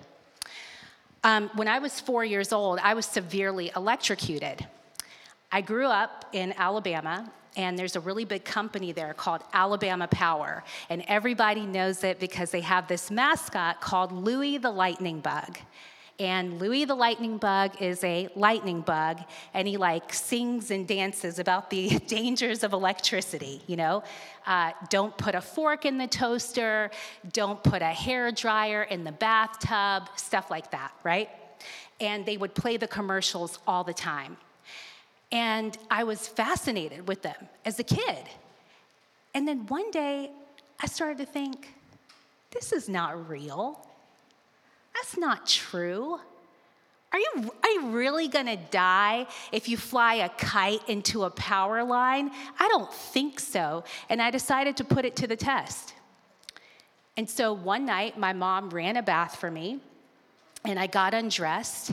Um, 1.24 1.50
when 1.56 1.70
I 1.70 1.80
was 1.80 2.02
four 2.02 2.26
years 2.26 2.52
old, 2.52 2.80
I 2.84 2.96
was 2.96 3.06
severely 3.06 3.72
electrocuted. 3.78 4.68
I 5.54 5.62
grew 5.62 5.88
up 5.88 6.26
in 6.34 6.54
Alabama 6.58 7.32
and 7.56 7.78
there's 7.78 7.96
a 7.96 8.00
really 8.00 8.26
big 8.26 8.44
company 8.44 8.92
there 8.92 9.14
called 9.14 9.44
Alabama 9.54 10.08
Power. 10.08 10.64
And 10.90 11.04
everybody 11.08 11.66
knows 11.66 12.04
it 12.04 12.20
because 12.20 12.52
they 12.52 12.62
have 12.62 12.88
this 12.88 13.12
mascot 13.12 13.82
called 13.82 14.12
Louie 14.12 14.58
the 14.58 14.72
Lightning 14.72 15.20
Bug. 15.20 15.58
And 16.20 16.60
Louie 16.60 16.86
the 16.86 16.94
Lightning 16.94 17.38
Bug 17.38 17.82
is 17.82 18.04
a 18.04 18.30
lightning 18.36 18.82
bug, 18.82 19.20
and 19.54 19.68
he 19.68 19.78
like 19.78 20.14
sings 20.14 20.70
and 20.70 20.88
dances 20.88 21.40
about 21.40 21.72
the 21.72 21.98
dangers 22.08 22.64
of 22.64 22.72
electricity. 22.72 23.64
You 23.66 23.78
know, 23.78 24.04
uh, 24.46 24.74
don't 24.90 25.18
put 25.18 25.34
a 25.34 25.42
fork 25.42 25.86
in 25.86 25.98
the 25.98 26.06
toaster, 26.06 26.92
don't 27.32 27.64
put 27.64 27.82
a 27.82 27.88
hair 27.88 28.32
dryer 28.32 28.84
in 28.84 29.04
the 29.04 29.12
bathtub, 29.12 30.08
stuff 30.16 30.52
like 30.52 30.70
that, 30.70 30.94
right? 31.04 31.30
And 32.00 32.26
they 32.26 32.38
would 32.38 32.54
play 32.54 32.78
the 32.78 32.88
commercials 32.88 33.58
all 33.66 33.84
the 33.84 33.94
time. 33.94 34.38
And 35.34 35.76
I 35.90 36.04
was 36.04 36.28
fascinated 36.28 37.08
with 37.08 37.24
them 37.24 37.50
as 37.66 37.80
a 37.80 37.84
kid. 37.84 38.24
And 39.34 39.48
then 39.48 39.66
one 39.66 39.90
day, 39.90 40.30
I 40.80 40.86
started 40.86 41.18
to 41.18 41.26
think, 41.26 41.74
this 42.52 42.72
is 42.72 42.88
not 42.88 43.28
real. 43.28 43.86
That's 44.94 45.18
not 45.18 45.48
true. 45.48 46.20
Are 47.12 47.20
you, 47.20 47.52
are 47.64 47.70
you 47.70 47.88
really 47.90 48.28
gonna 48.28 48.58
die 48.58 49.26
if 49.52 49.68
you 49.68 49.76
fly 49.76 50.16
a 50.16 50.30
kite 50.30 50.88
into 50.88 51.24
a 51.24 51.32
power 51.32 51.84
line? 51.84 52.30
I 52.60 52.68
don't 52.68 52.94
think 52.94 53.40
so. 53.40 53.84
And 54.10 54.22
I 54.22 54.30
decided 54.30 54.78
to 54.78 54.84
put 54.84 55.04
it 55.04 55.16
to 55.16 55.28
the 55.28 55.36
test. 55.36 55.96
And 57.18 57.28
so 57.28 57.54
one 57.54 57.88
night, 57.88 58.20
my 58.20 58.34
mom 58.34 58.70
ran 58.70 58.98
a 58.98 59.04
bath 59.04 59.38
for 59.38 59.50
me, 59.50 59.80
and 60.64 60.80
I 60.80 60.86
got 60.86 61.16
undressed, 61.16 61.92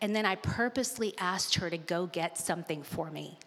and 0.00 0.14
then 0.16 0.24
I 0.24 0.36
purposely 0.36 1.14
asked 1.18 1.56
her 1.56 1.68
to 1.68 1.78
go 1.78 2.06
get 2.06 2.38
something 2.38 2.82
for 2.82 3.10
me. 3.10 3.38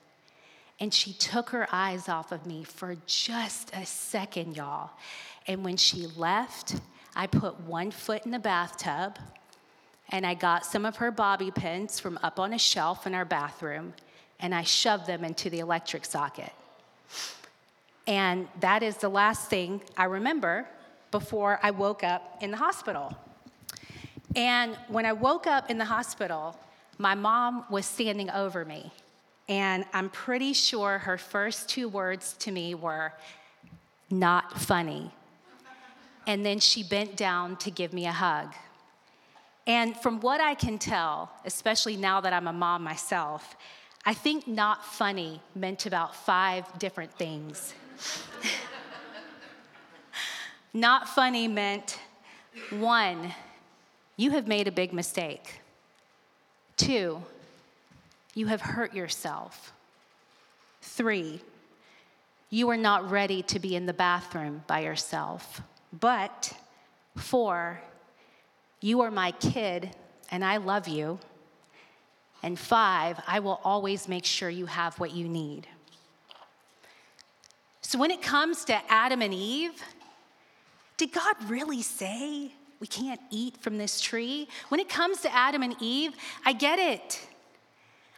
And 0.79 0.93
she 0.93 1.13
took 1.13 1.49
her 1.51 1.67
eyes 1.71 2.09
off 2.09 2.31
of 2.31 2.45
me 2.45 2.63
for 2.63 2.95
just 3.05 3.71
a 3.75 3.85
second, 3.85 4.55
y'all. 4.55 4.91
And 5.47 5.63
when 5.63 5.77
she 5.77 6.07
left, 6.15 6.75
I 7.15 7.27
put 7.27 7.59
one 7.61 7.91
foot 7.91 8.25
in 8.25 8.31
the 8.31 8.39
bathtub 8.39 9.17
and 10.09 10.25
I 10.25 10.33
got 10.33 10.65
some 10.65 10.85
of 10.85 10.97
her 10.97 11.11
bobby 11.11 11.51
pins 11.51 11.99
from 11.99 12.19
up 12.21 12.39
on 12.39 12.53
a 12.53 12.59
shelf 12.59 13.07
in 13.07 13.13
our 13.13 13.25
bathroom 13.25 13.93
and 14.39 14.53
I 14.53 14.63
shoved 14.63 15.07
them 15.07 15.23
into 15.23 15.49
the 15.49 15.59
electric 15.59 16.05
socket. 16.05 16.51
And 18.05 18.47
that 18.59 18.83
is 18.83 18.97
the 18.97 19.09
last 19.09 19.49
thing 19.49 19.81
I 19.95 20.05
remember 20.05 20.67
before 21.11 21.59
I 21.63 21.71
woke 21.71 22.03
up 22.03 22.39
in 22.41 22.51
the 22.51 22.57
hospital. 22.57 23.15
And 24.35 24.75
when 24.87 25.05
I 25.05 25.13
woke 25.13 25.47
up 25.47 25.69
in 25.69 25.77
the 25.77 25.85
hospital, 25.85 26.57
my 26.97 27.15
mom 27.15 27.65
was 27.69 27.85
standing 27.85 28.29
over 28.31 28.65
me. 28.65 28.91
And 29.49 29.85
I'm 29.93 30.09
pretty 30.09 30.53
sure 30.53 30.99
her 30.99 31.17
first 31.17 31.69
two 31.69 31.89
words 31.89 32.33
to 32.39 32.51
me 32.51 32.75
were, 32.75 33.13
not 34.09 34.59
funny. 34.59 35.11
And 36.25 36.45
then 36.45 36.59
she 36.59 36.83
bent 36.83 37.17
down 37.17 37.57
to 37.57 37.71
give 37.71 37.93
me 37.93 38.05
a 38.05 38.11
hug. 38.11 38.53
And 39.67 39.95
from 39.97 40.19
what 40.21 40.39
I 40.39 40.55
can 40.55 40.77
tell, 40.77 41.31
especially 41.45 41.97
now 41.97 42.21
that 42.21 42.33
I'm 42.33 42.47
a 42.47 42.53
mom 42.53 42.83
myself, 42.83 43.55
I 44.05 44.13
think 44.13 44.47
not 44.47 44.85
funny 44.85 45.41
meant 45.55 45.85
about 45.85 46.15
five 46.15 46.65
different 46.77 47.13
things. 47.13 47.73
not 50.73 51.07
funny 51.07 51.47
meant 51.47 51.99
one, 52.71 53.33
you 54.15 54.31
have 54.31 54.47
made 54.47 54.67
a 54.67 54.71
big 54.71 54.93
mistake. 54.93 55.61
Two, 56.77 57.21
you 58.33 58.47
have 58.47 58.61
hurt 58.61 58.93
yourself. 58.93 59.73
Three, 60.81 61.41
you 62.49 62.69
are 62.69 62.77
not 62.77 63.09
ready 63.09 63.41
to 63.43 63.59
be 63.59 63.75
in 63.75 63.85
the 63.85 63.93
bathroom 63.93 64.63
by 64.67 64.81
yourself. 64.81 65.61
But 65.99 66.53
four, 67.15 67.81
you 68.79 69.01
are 69.01 69.11
my 69.11 69.31
kid 69.31 69.95
and 70.29 70.43
I 70.43 70.57
love 70.57 70.87
you. 70.87 71.19
And 72.43 72.59
five, 72.59 73.19
I 73.25 73.39
will 73.39 73.61
always 73.63 74.07
make 74.07 74.25
sure 74.25 74.49
you 74.49 74.65
have 74.65 74.99
what 74.99 75.11
you 75.11 75.27
need. 75.29 75.67
So 77.81 77.97
when 77.97 78.11
it 78.11 78.21
comes 78.21 78.65
to 78.65 78.81
Adam 78.91 79.21
and 79.21 79.33
Eve, 79.33 79.81
did 80.97 81.11
God 81.11 81.35
really 81.47 81.81
say 81.81 82.51
we 82.83 82.87
can't 82.87 83.21
eat 83.29 83.55
from 83.61 83.77
this 83.77 84.01
tree. 84.01 84.45
When 84.67 84.81
it 84.81 84.89
comes 84.89 85.21
to 85.21 85.33
Adam 85.33 85.63
and 85.63 85.73
Eve, 85.79 86.17
I 86.45 86.51
get 86.51 86.79
it. 86.79 87.25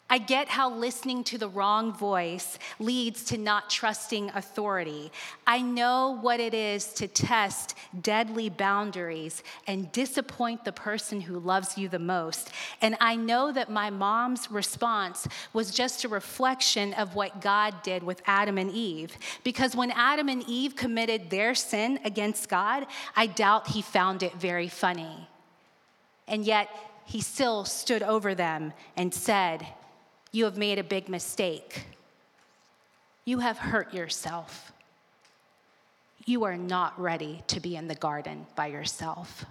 I 0.08 0.20
get 0.20 0.50
how 0.50 0.70
listening 0.70 1.24
to 1.26 1.40
the 1.40 1.50
wrong 1.50 1.92
voice 1.92 2.60
leads 2.78 3.24
to 3.26 3.40
not 3.40 3.72
trusting 3.72 4.30
authority. 4.36 5.12
I 5.48 5.64
know 5.64 6.20
what 6.22 6.40
it 6.40 6.54
is 6.54 6.94
to 6.94 7.08
test 7.08 7.76
deadly 8.02 8.50
boundaries 8.50 9.42
and 9.66 9.92
disappoint 9.92 10.64
the 10.64 10.72
person 10.72 11.22
who 11.22 11.40
loves 11.40 11.76
you 11.76 11.90
the 11.90 11.98
most. 11.98 12.52
And 12.84 12.96
I 13.02 13.16
know 13.16 13.52
that 13.52 13.72
my 13.72 13.90
mom's 13.90 14.52
response 14.52 15.28
was 15.54 15.72
just 15.72 16.04
a 16.04 16.08
reflection 16.08 16.94
of 16.94 17.16
what 17.16 17.42
God 17.42 17.82
did 17.82 18.04
with 18.04 18.22
Adam 18.28 18.60
and 18.60 18.70
Eve. 18.70 19.18
Because 19.44 19.76
when 19.76 19.90
Adam 19.90 20.30
and 20.30 20.44
Eve 20.48 20.76
committed 20.76 21.32
their 21.32 21.56
sin 21.56 22.00
against 22.06 22.48
God, 22.48 22.86
I 23.16 23.26
doubt 23.26 23.70
he 23.70 23.82
found 23.82 24.22
it 24.22 24.36
very 24.36 24.68
funny. 24.68 25.28
And 26.28 26.46
yet, 26.46 26.70
he 27.06 27.22
still 27.22 27.66
stood 27.66 28.02
over 28.04 28.34
them 28.36 28.74
and 28.98 29.14
said, 29.14 29.66
you 30.36 30.44
have 30.44 30.58
made 30.58 30.78
a 30.78 30.84
big 30.84 31.08
mistake. 31.08 31.86
You 33.24 33.40
have 33.40 33.58
hurt 33.58 33.94
yourself. 33.94 34.74
You 36.26 36.44
are 36.44 36.58
not 36.58 37.00
ready 37.00 37.42
to 37.48 37.62
be 37.62 37.78
in 37.78 37.88
the 37.88 37.96
garden 37.96 38.46
by 38.56 38.68
yourself. 38.68 39.46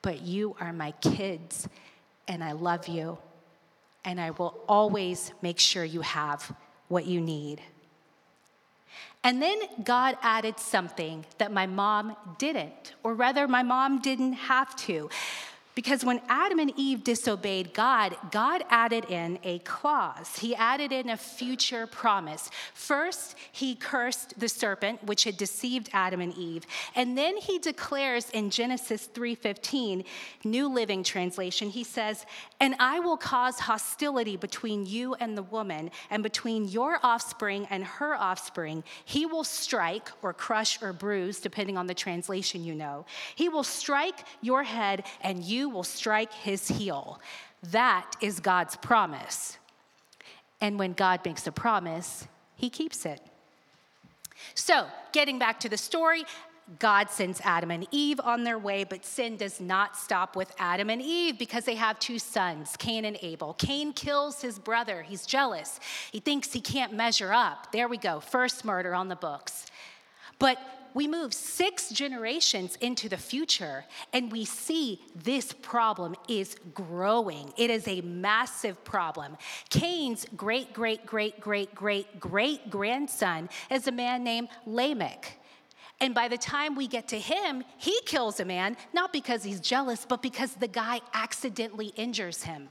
But 0.00 0.22
you 0.22 0.54
are 0.60 0.72
my 0.72 0.92
kids, 1.00 1.68
and 2.28 2.44
I 2.44 2.52
love 2.52 2.86
you, 2.86 3.18
and 4.04 4.20
I 4.20 4.30
will 4.30 4.56
always 4.68 5.32
make 5.42 5.58
sure 5.58 5.84
you 5.84 6.02
have 6.02 6.54
what 6.86 7.06
you 7.06 7.20
need. 7.20 7.60
And 9.24 9.42
then 9.42 9.58
God 9.82 10.16
added 10.22 10.60
something 10.60 11.26
that 11.38 11.50
my 11.50 11.66
mom 11.66 12.14
didn't, 12.38 12.94
or 13.02 13.12
rather, 13.12 13.48
my 13.48 13.64
mom 13.64 14.00
didn't 14.00 14.34
have 14.34 14.76
to. 14.76 15.10
Because 15.78 16.04
when 16.04 16.20
Adam 16.28 16.58
and 16.58 16.72
Eve 16.74 17.04
disobeyed 17.04 17.72
God, 17.72 18.16
God 18.32 18.64
added 18.68 19.04
in 19.04 19.38
a 19.44 19.60
clause. 19.60 20.36
He 20.36 20.52
added 20.56 20.90
in 20.90 21.08
a 21.08 21.16
future 21.16 21.86
promise. 21.86 22.50
First, 22.74 23.36
he 23.52 23.76
cursed 23.76 24.40
the 24.40 24.48
serpent 24.48 25.04
which 25.04 25.22
had 25.22 25.36
deceived 25.36 25.88
Adam 25.92 26.20
and 26.20 26.36
Eve, 26.36 26.64
and 26.96 27.16
then 27.16 27.36
he 27.36 27.60
declares 27.60 28.28
in 28.30 28.50
Genesis 28.50 29.06
3:15, 29.06 30.02
New 30.42 30.66
Living 30.66 31.04
Translation, 31.04 31.70
he 31.70 31.84
says, 31.84 32.26
"And 32.58 32.74
I 32.80 32.98
will 32.98 33.16
cause 33.16 33.60
hostility 33.60 34.36
between 34.36 34.84
you 34.84 35.14
and 35.14 35.38
the 35.38 35.44
woman, 35.44 35.92
and 36.10 36.24
between 36.24 36.66
your 36.66 36.98
offspring 37.04 37.68
and 37.70 37.84
her 37.84 38.16
offspring. 38.16 38.82
He 39.04 39.26
will 39.26 39.44
strike 39.44 40.10
or 40.22 40.32
crush 40.32 40.82
or 40.82 40.92
bruise 40.92 41.38
depending 41.38 41.78
on 41.78 41.86
the 41.86 41.94
translation 41.94 42.64
you 42.64 42.74
know. 42.74 43.06
He 43.36 43.48
will 43.48 43.62
strike 43.62 44.24
your 44.40 44.64
head 44.64 45.06
and 45.20 45.44
will 45.68 45.84
strike 45.84 46.32
his 46.32 46.68
heel. 46.68 47.20
That 47.70 48.16
is 48.20 48.40
God's 48.40 48.76
promise. 48.76 49.58
And 50.60 50.78
when 50.78 50.92
God 50.92 51.20
makes 51.24 51.46
a 51.46 51.52
promise, 51.52 52.26
he 52.56 52.70
keeps 52.70 53.06
it. 53.06 53.20
So, 54.54 54.86
getting 55.12 55.38
back 55.38 55.60
to 55.60 55.68
the 55.68 55.76
story, 55.76 56.24
God 56.78 57.08
sends 57.10 57.40
Adam 57.44 57.70
and 57.70 57.86
Eve 57.90 58.20
on 58.22 58.44
their 58.44 58.58
way, 58.58 58.84
but 58.84 59.04
sin 59.04 59.36
does 59.36 59.58
not 59.58 59.96
stop 59.96 60.36
with 60.36 60.52
Adam 60.58 60.90
and 60.90 61.00
Eve 61.00 61.38
because 61.38 61.64
they 61.64 61.76
have 61.76 61.98
two 61.98 62.18
sons, 62.18 62.76
Cain 62.78 63.06
and 63.06 63.16
Abel. 63.22 63.54
Cain 63.54 63.92
kills 63.92 64.42
his 64.42 64.58
brother. 64.58 65.02
He's 65.02 65.24
jealous. 65.24 65.80
He 66.12 66.20
thinks 66.20 66.52
he 66.52 66.60
can't 66.60 66.92
measure 66.92 67.32
up. 67.32 67.72
There 67.72 67.88
we 67.88 67.96
go, 67.96 68.20
first 68.20 68.64
murder 68.66 68.94
on 68.94 69.08
the 69.08 69.16
books. 69.16 69.66
But 70.38 70.58
we 70.98 71.06
move 71.06 71.32
six 71.32 71.90
generations 71.90 72.74
into 72.80 73.08
the 73.08 73.16
future 73.16 73.84
and 74.12 74.32
we 74.32 74.44
see 74.44 75.00
this 75.14 75.52
problem 75.52 76.16
is 76.26 76.56
growing. 76.74 77.52
It 77.56 77.70
is 77.70 77.86
a 77.86 78.00
massive 78.00 78.82
problem. 78.82 79.36
Cain's 79.70 80.26
great, 80.36 80.72
great, 80.72 81.06
great, 81.06 81.40
great, 81.40 81.72
great, 81.72 82.18
great 82.18 82.68
grandson 82.68 83.48
is 83.70 83.86
a 83.86 83.92
man 83.92 84.24
named 84.24 84.48
Lamech. 84.66 85.38
And 86.00 86.16
by 86.16 86.26
the 86.26 86.36
time 86.36 86.74
we 86.74 86.88
get 86.88 87.06
to 87.08 87.20
him, 87.20 87.62
he 87.76 87.96
kills 88.04 88.40
a 88.40 88.44
man, 88.44 88.76
not 88.92 89.12
because 89.12 89.44
he's 89.44 89.60
jealous, 89.60 90.04
but 90.04 90.20
because 90.20 90.54
the 90.54 90.66
guy 90.66 91.00
accidentally 91.14 91.92
injures 91.94 92.42
him. 92.42 92.70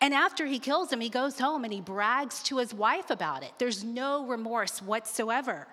And 0.00 0.14
after 0.14 0.46
he 0.46 0.58
kills 0.58 0.90
him, 0.90 1.02
he 1.02 1.10
goes 1.10 1.38
home 1.38 1.64
and 1.64 1.72
he 1.72 1.82
brags 1.82 2.42
to 2.44 2.56
his 2.56 2.72
wife 2.72 3.10
about 3.10 3.42
it. 3.42 3.52
There's 3.58 3.84
no 3.84 4.24
remorse 4.24 4.80
whatsoever. 4.80 5.66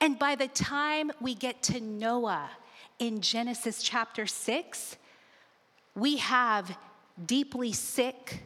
And 0.00 0.18
by 0.18 0.34
the 0.36 0.48
time 0.48 1.10
we 1.20 1.34
get 1.34 1.62
to 1.64 1.80
Noah 1.80 2.50
in 2.98 3.20
Genesis 3.20 3.82
chapter 3.82 4.26
6, 4.26 4.96
we 5.94 6.18
have 6.18 6.76
deeply 7.26 7.72
sick, 7.72 8.42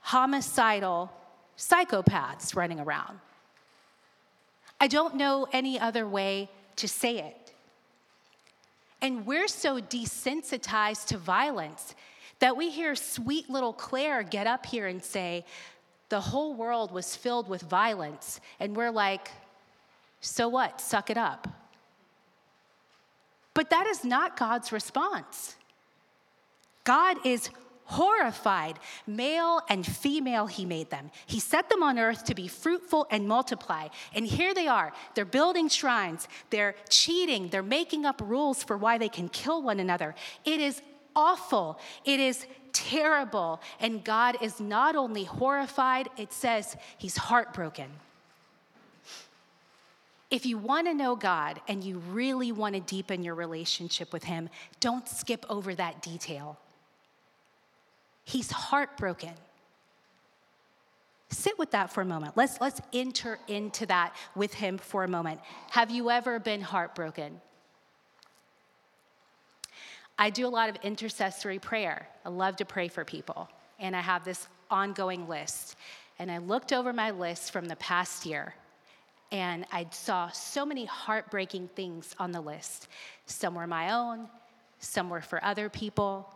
homicidal, 0.00 1.12
psychopaths 1.56 2.56
running 2.56 2.80
around. 2.80 3.20
I 4.80 4.88
don't 4.88 5.14
know 5.14 5.46
any 5.52 5.78
other 5.78 6.06
way 6.06 6.50
to 6.76 6.88
say 6.88 7.18
it. 7.18 7.52
And 9.00 9.24
we're 9.24 9.48
so 9.48 9.80
desensitized 9.80 11.06
to 11.06 11.18
violence 11.18 11.94
that 12.40 12.56
we 12.56 12.70
hear 12.70 12.94
sweet 12.94 13.48
little 13.48 13.72
Claire 13.72 14.22
get 14.22 14.46
up 14.46 14.66
here 14.66 14.86
and 14.86 15.02
say, 15.02 15.44
the 16.08 16.20
whole 16.20 16.54
world 16.54 16.92
was 16.92 17.16
filled 17.16 17.48
with 17.48 17.62
violence. 17.62 18.40
And 18.60 18.76
we're 18.76 18.90
like, 18.90 19.30
so 20.26 20.48
what? 20.48 20.80
Suck 20.80 21.10
it 21.10 21.16
up. 21.16 21.48
But 23.54 23.70
that 23.70 23.86
is 23.86 24.04
not 24.04 24.36
God's 24.36 24.72
response. 24.72 25.56
God 26.84 27.16
is 27.24 27.50
horrified. 27.84 28.78
Male 29.06 29.60
and 29.68 29.86
female, 29.86 30.46
he 30.46 30.64
made 30.64 30.90
them. 30.90 31.10
He 31.26 31.40
set 31.40 31.70
them 31.70 31.82
on 31.82 31.98
earth 31.98 32.24
to 32.24 32.34
be 32.34 32.48
fruitful 32.48 33.06
and 33.10 33.26
multiply. 33.28 33.88
And 34.14 34.26
here 34.26 34.52
they 34.52 34.66
are. 34.66 34.92
They're 35.14 35.24
building 35.24 35.68
shrines, 35.68 36.28
they're 36.50 36.74
cheating, 36.90 37.48
they're 37.48 37.62
making 37.62 38.04
up 38.04 38.20
rules 38.22 38.62
for 38.62 38.76
why 38.76 38.98
they 38.98 39.08
can 39.08 39.28
kill 39.28 39.62
one 39.62 39.80
another. 39.80 40.14
It 40.44 40.60
is 40.60 40.82
awful. 41.14 41.78
It 42.04 42.20
is 42.20 42.46
terrible. 42.72 43.60
And 43.80 44.04
God 44.04 44.36
is 44.42 44.60
not 44.60 44.96
only 44.96 45.24
horrified, 45.24 46.08
it 46.18 46.32
says 46.32 46.76
he's 46.98 47.16
heartbroken. 47.16 47.88
If 50.30 50.44
you 50.44 50.58
want 50.58 50.88
to 50.88 50.94
know 50.94 51.14
God 51.14 51.60
and 51.68 51.84
you 51.84 51.98
really 52.10 52.50
want 52.50 52.74
to 52.74 52.80
deepen 52.80 53.22
your 53.22 53.34
relationship 53.34 54.12
with 54.12 54.24
Him, 54.24 54.48
don't 54.80 55.08
skip 55.08 55.46
over 55.48 55.74
that 55.74 56.02
detail. 56.02 56.58
He's 58.24 58.50
heartbroken. 58.50 59.34
Sit 61.28 61.58
with 61.58 61.70
that 61.72 61.92
for 61.92 62.00
a 62.00 62.04
moment. 62.04 62.36
Let's, 62.36 62.60
let's 62.60 62.80
enter 62.92 63.38
into 63.48 63.86
that 63.86 64.14
with 64.34 64.54
him 64.54 64.78
for 64.78 65.04
a 65.04 65.08
moment. 65.08 65.40
Have 65.70 65.90
you 65.90 66.10
ever 66.10 66.38
been 66.38 66.60
heartbroken? 66.60 67.40
I 70.18 70.30
do 70.30 70.46
a 70.46 70.48
lot 70.48 70.68
of 70.68 70.76
intercessory 70.82 71.58
prayer. 71.58 72.08
I 72.24 72.28
love 72.28 72.56
to 72.56 72.64
pray 72.64 72.88
for 72.88 73.04
people. 73.04 73.48
And 73.78 73.94
I 73.94 74.00
have 74.00 74.24
this 74.24 74.46
ongoing 74.70 75.28
list. 75.28 75.76
And 76.18 76.30
I 76.30 76.38
looked 76.38 76.72
over 76.72 76.92
my 76.92 77.10
list 77.10 77.52
from 77.52 77.66
the 77.66 77.76
past 77.76 78.24
year 78.24 78.54
and 79.32 79.66
I 79.72 79.86
saw 79.90 80.28
so 80.30 80.64
many 80.64 80.84
heartbreaking 80.84 81.68
things 81.74 82.14
on 82.18 82.32
the 82.32 82.40
list. 82.40 82.88
Some 83.26 83.54
were 83.54 83.66
my 83.66 83.92
own, 83.92 84.28
some 84.78 85.10
were 85.10 85.20
for 85.20 85.42
other 85.44 85.68
people 85.68 86.32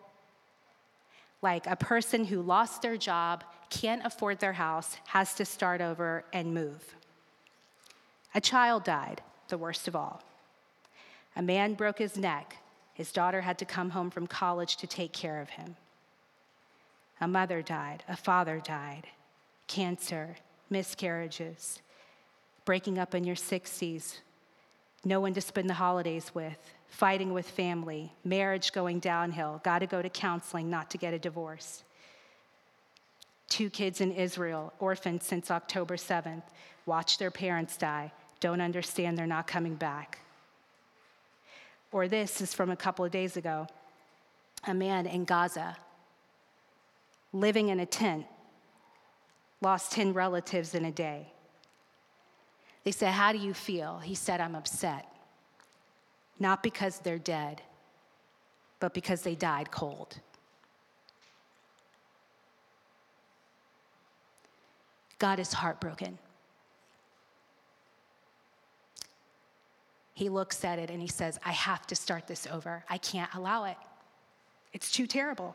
like 1.43 1.67
a 1.67 1.77
person 1.77 2.25
who 2.25 2.43
lost 2.43 2.83
their 2.83 2.97
job, 2.97 3.45
can't 3.71 4.05
afford 4.05 4.41
their 4.41 4.53
house, 4.53 4.97
has 5.07 5.35
to 5.35 5.45
start 5.45 5.81
over 5.81 6.25
and 6.33 6.53
move. 6.53 6.95
A 8.35 8.41
child 8.41 8.85
died, 8.85 9.23
the 9.49 9.59
worst 9.59 9.89
of 9.89 9.97
all. 9.97 10.23
A 11.37 11.43
man 11.43 11.75
broke 11.75 11.99
his 11.99 12.17
neck. 12.17 12.57
His 12.95 13.13
daughter 13.13 13.41
had 13.41 13.59
to 13.59 13.65
come 13.65 13.91
home 13.91 14.11
from 14.11 14.27
college 14.27 14.77
to 14.77 14.87
take 14.87 15.13
care 15.13 15.41
of 15.41 15.51
him. 15.51 15.77
A 17.21 17.29
mother 17.29 17.63
died. 17.63 18.05
A 18.09 18.17
father 18.17 18.61
died. 18.61 19.07
Cancer, 19.67 20.37
miscarriages, 20.69 21.81
breaking 22.71 23.01
up 23.01 23.17
in 23.17 23.25
your 23.25 23.35
60s, 23.35 24.19
no 25.05 25.19
one 25.19 25.35
to 25.35 25.41
spend 25.41 25.69
the 25.69 25.75
holidays 25.75 26.31
with, 26.35 26.73
fighting 26.87 27.33
with 27.33 27.51
family, 27.51 28.13
marriage 28.23 28.71
going 28.71 29.01
downhill, 29.01 29.61
got 29.65 29.81
to 29.81 29.89
go 29.89 30.01
to 30.01 30.09
counseling 30.09 30.71
not 30.71 30.89
to 30.89 30.97
get 30.97 31.13
a 31.13 31.19
divorce. 31.19 31.83
Two 33.49 33.71
kids 33.71 34.01
in 34.01 34.13
Israel, 34.13 34.73
orphaned 34.79 35.21
since 35.21 35.51
October 35.51 35.97
7th, 35.97 36.45
watch 36.87 37.19
their 37.19 37.33
parents 37.33 37.77
die, 37.77 38.13
don't 38.39 38.61
understand 38.61 39.19
they're 39.19 39.27
not 39.27 39.49
coming 39.49 39.75
back. 39.75 40.21
Or 41.91 42.07
this 42.07 42.41
is 42.41 42.55
from 42.55 42.71
a 42.71 42.77
couple 42.77 43.05
of 43.05 43.11
days 43.11 43.37
ago 43.37 43.67
a 44.69 44.75
man 44.75 45.07
in 45.07 45.25
Gaza 45.25 45.77
living 47.33 47.71
in 47.71 47.81
a 47.81 47.87
tent, 47.87 48.27
lost 49.61 49.91
10 49.91 50.13
relatives 50.13 50.77
in 50.77 50.85
a 50.85 50.93
day. 50.93 51.33
They 52.85 52.93
said, 52.93 53.13
How 53.13 53.33
do 53.33 53.39
you 53.39 53.55
feel? 53.55 53.99
He 53.99 54.15
said, 54.15 54.41
I'm 54.41 54.55
upset 54.55 55.07
not 56.41 56.63
because 56.63 56.99
they're 57.01 57.19
dead, 57.19 57.61
but 58.81 58.95
because 58.95 59.21
they 59.21 59.35
died 59.35 59.71
cold. 59.71 60.19
God 65.19 65.39
is 65.39 65.53
heartbroken. 65.53 66.19
He 70.15 70.31
looks 70.31 70.65
at 70.65 70.79
it 70.79 70.91
and 70.91 71.01
he 71.01 71.09
says, 71.09 71.39
I 71.45 71.53
have 71.53 71.87
to 71.89 71.95
start 71.95 72.27
this 72.27 72.47
over. 72.51 72.85
I 72.89 72.97
can't 72.97 73.33
allow 73.35 73.65
it. 73.65 73.77
It's 74.73 74.91
too 74.91 75.07
terrible. 75.07 75.55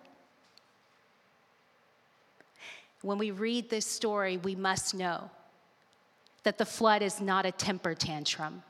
When 3.02 3.18
we 3.18 3.32
read 3.32 3.70
this 3.70 3.86
story, 3.86 4.38
we 4.38 4.56
must 4.56 4.94
know 4.94 5.30
that 6.46 6.60
the 6.60 6.66
flood 6.66 7.02
is 7.02 7.20
not 7.20 7.46
a 7.46 7.52
temper 7.52 7.96
tantrum. 7.96 8.62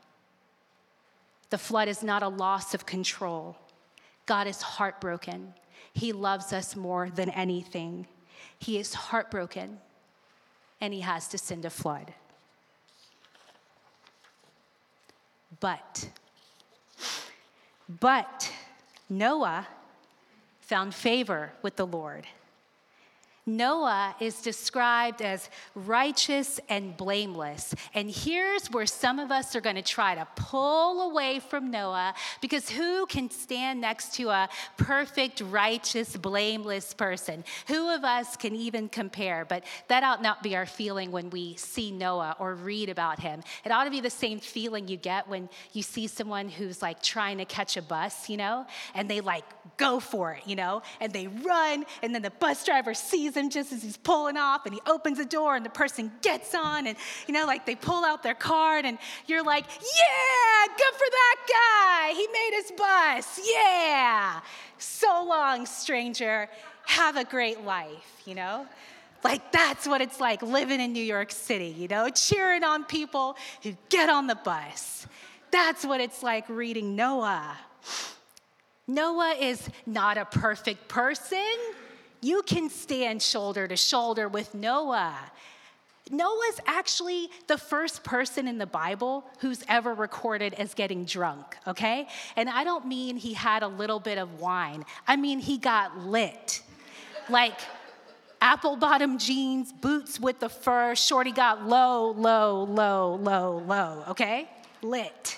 The 1.50 1.58
flood 1.58 1.90
is 1.90 2.02
not 2.02 2.24
a 2.24 2.30
loss 2.30 2.74
of 2.74 2.86
control. 2.86 3.58
God 4.26 4.48
is 4.48 4.62
heartbroken. 4.62 5.54
He 5.94 6.14
loves 6.14 6.54
us 6.54 6.76
more 6.78 7.10
than 7.10 7.30
anything. 7.30 8.08
He 8.58 8.80
is 8.80 8.94
heartbroken, 8.94 9.80
and 10.80 10.94
He 10.94 11.02
has 11.02 11.28
to 11.28 11.38
send 11.38 11.66
a 11.66 11.70
flood. 11.70 12.14
But, 15.60 16.10
but 17.90 18.52
Noah 19.10 19.68
found 20.62 20.96
favor 20.96 21.52
with 21.62 21.76
the 21.76 21.86
Lord. 21.86 22.26
Noah 23.48 24.16
is 24.20 24.42
described 24.42 25.22
as 25.22 25.50
righteous 25.76 26.60
and 26.68 26.98
blameless. 26.98 27.76
And 27.94 28.10
here's 28.10 28.72
where 28.72 28.88
some 28.88 29.20
of 29.20 29.32
us 29.32 29.56
are 29.56 29.62
going 29.62 29.76
to 29.76 29.84
try 29.84 30.16
to 30.16 30.28
pull 30.36 31.12
away 31.12 31.40
from 31.40 31.70
Noah 31.70 32.16
because 32.42 32.70
who 32.70 33.06
can 33.06 33.30
stand 33.30 33.82
next 33.82 34.16
to 34.16 34.30
a 34.30 34.50
perfect, 34.78 35.42
righteous, 35.42 36.18
blameless 36.18 36.96
person? 36.96 37.44
Who 37.68 37.94
of 37.94 38.04
us 38.04 38.36
can 38.36 38.56
even 38.56 38.90
compare? 38.90 39.46
But 39.46 39.64
that 39.90 40.04
ought 40.04 40.24
not 40.24 40.42
be 40.42 40.56
our 40.56 40.66
feeling 40.66 41.12
when 41.12 41.30
we 41.30 41.56
see 41.56 41.92
Noah 41.92 42.36
or 42.40 42.56
read 42.56 42.90
about 42.90 43.20
him. 43.20 43.44
It 43.64 43.72
ought 43.72 43.84
to 43.84 43.92
be 43.92 44.02
the 44.02 44.10
same 44.10 44.40
feeling 44.40 44.88
you 44.88 44.98
get 44.98 45.28
when 45.28 45.50
you 45.72 45.84
see 45.84 46.08
someone 46.08 46.50
who's 46.50 46.82
like 46.82 47.04
trying 47.04 47.38
to 47.38 47.46
catch 47.46 47.78
a 47.78 47.82
bus, 47.84 48.28
you 48.28 48.38
know, 48.38 48.66
and 48.96 49.08
they 49.08 49.22
like 49.22 49.46
go 49.78 50.00
for 50.00 50.34
it, 50.34 50.48
you 50.48 50.56
know, 50.56 50.82
and 51.00 51.14
they 51.14 51.28
run, 51.28 51.86
and 52.02 52.16
then 52.16 52.24
the 52.24 52.32
bus 52.32 52.66
driver 52.66 52.96
sees 52.96 53.35
him 53.36 53.50
just 53.50 53.72
as 53.74 53.84
he's 53.84 53.98
pulling 53.98 54.38
off 54.38 54.66
and 54.66 54.74
he 54.74 54.82
opens 54.88 55.18
the 55.18 55.26
door 55.26 55.56
and 55.56 55.66
the 55.66 55.70
person 55.70 56.12
gets 56.22 56.56
on 56.56 56.88
and, 56.88 56.98
you 57.28 57.34
know, 57.34 57.46
like 57.46 57.66
they 57.66 57.76
pull 57.76 58.06
out 58.06 58.24
their 58.24 58.36
card 58.36 58.86
and 58.86 58.98
you're 59.28 59.44
like, 59.44 59.66
yeah, 59.68 60.74
good 60.78 60.94
for 60.94 61.08
that 61.10 61.36
guy. 61.50 62.14
He 62.14 62.28
made 62.28 62.52
his 62.54 62.72
bus. 62.72 63.40
Yeah. 63.52 64.40
So 64.78 65.26
long, 65.28 65.66
stranger. 65.66 66.50
Have 66.86 67.18
a 67.18 67.24
great 67.24 67.64
life, 67.64 68.22
you 68.26 68.36
know? 68.36 68.68
Like, 69.24 69.52
that's 69.52 69.88
what 69.88 70.02
it's 70.02 70.20
like 70.20 70.44
living 70.44 70.80
in 70.80 70.94
New 70.94 71.04
York 71.04 71.32
City, 71.32 71.74
you 71.76 71.88
know, 71.88 72.10
cheering 72.10 72.64
on 72.64 72.84
people 72.84 73.36
who 73.64 73.76
get 73.90 74.08
on 74.08 74.28
the 74.28 74.36
bus. 74.36 75.08
That's 75.50 75.84
what 75.84 76.00
it's 76.00 76.22
like 76.22 76.48
reading 76.48 76.96
Noah. 76.96 77.58
Noah 78.88 79.36
is 79.40 79.68
not 79.88 80.18
a 80.18 80.26
perfect 80.26 80.88
person. 80.88 81.56
You 82.26 82.42
can 82.42 82.72
stand 82.72 83.22
shoulder 83.22 83.68
to 83.68 83.78
shoulder 83.78 84.28
with 84.28 84.56
Noah. 84.56 85.16
Noah's 86.10 86.60
actually 86.66 87.30
the 87.46 87.56
first 87.56 88.04
person 88.04 88.48
in 88.48 88.58
the 88.58 88.66
Bible 88.66 89.24
who's 89.42 89.64
ever 89.68 89.94
recorded 89.94 90.56
as 90.56 90.74
getting 90.74 91.06
drunk, 91.06 91.56
okay? 91.68 92.08
And 92.36 92.50
I 92.50 92.64
don't 92.64 92.88
mean 92.88 93.16
he 93.16 93.34
had 93.36 93.62
a 93.62 93.68
little 93.68 94.00
bit 94.00 94.18
of 94.18 94.40
wine, 94.40 94.86
I 95.08 95.18
mean 95.18 95.38
he 95.38 95.60
got 95.60 96.00
lit. 96.00 96.64
Like, 97.30 97.60
apple 98.42 98.76
bottom 98.76 99.20
jeans, 99.20 99.72
boots 99.72 100.20
with 100.20 100.40
the 100.40 100.50
fur, 100.50 100.96
shorty 100.96 101.32
got 101.32 101.68
low, 101.68 102.10
low, 102.10 102.64
low, 102.64 103.20
low, 103.22 103.60
low, 103.68 104.04
okay? 104.08 104.50
Lit. 104.82 105.38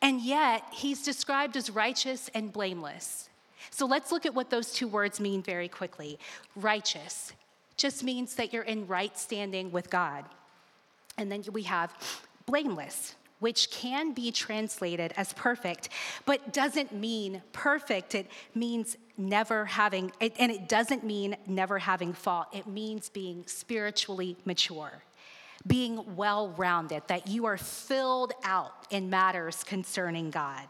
And 0.00 0.20
yet, 0.20 0.62
he's 0.70 1.02
described 1.02 1.56
as 1.56 1.70
righteous 1.70 2.30
and 2.34 2.52
blameless. 2.52 3.25
So 3.70 3.86
let's 3.86 4.12
look 4.12 4.26
at 4.26 4.34
what 4.34 4.50
those 4.50 4.72
two 4.72 4.88
words 4.88 5.20
mean 5.20 5.42
very 5.42 5.68
quickly. 5.68 6.18
Righteous 6.54 7.32
just 7.76 8.02
means 8.02 8.34
that 8.36 8.52
you're 8.52 8.62
in 8.62 8.86
right 8.86 9.16
standing 9.18 9.70
with 9.72 9.90
God. 9.90 10.24
And 11.18 11.30
then 11.30 11.44
we 11.52 11.62
have 11.62 11.94
blameless. 12.46 13.16
which 13.38 13.70
can 13.70 14.12
be 14.12 14.32
translated 14.32 15.12
as 15.16 15.32
perfect, 15.34 15.88
but 16.24 16.52
doesn't 16.52 16.92
mean 16.92 17.42
perfect. 17.52 18.14
It 18.14 18.26
means 18.54 18.96
never 19.18 19.64
having, 19.64 20.12
and 20.20 20.50
it 20.52 20.68
doesn't 20.68 21.04
mean 21.04 21.36
never 21.46 21.78
having 21.78 22.12
fault. 22.12 22.48
It 22.52 22.66
means 22.66 23.08
being 23.08 23.44
spiritually 23.46 24.36
mature, 24.44 25.02
being 25.66 26.16
well 26.16 26.50
rounded, 26.50 27.02
that 27.08 27.26
you 27.28 27.46
are 27.46 27.58
filled 27.58 28.32
out 28.44 28.72
in 28.90 29.10
matters 29.10 29.64
concerning 29.64 30.30
God. 30.30 30.66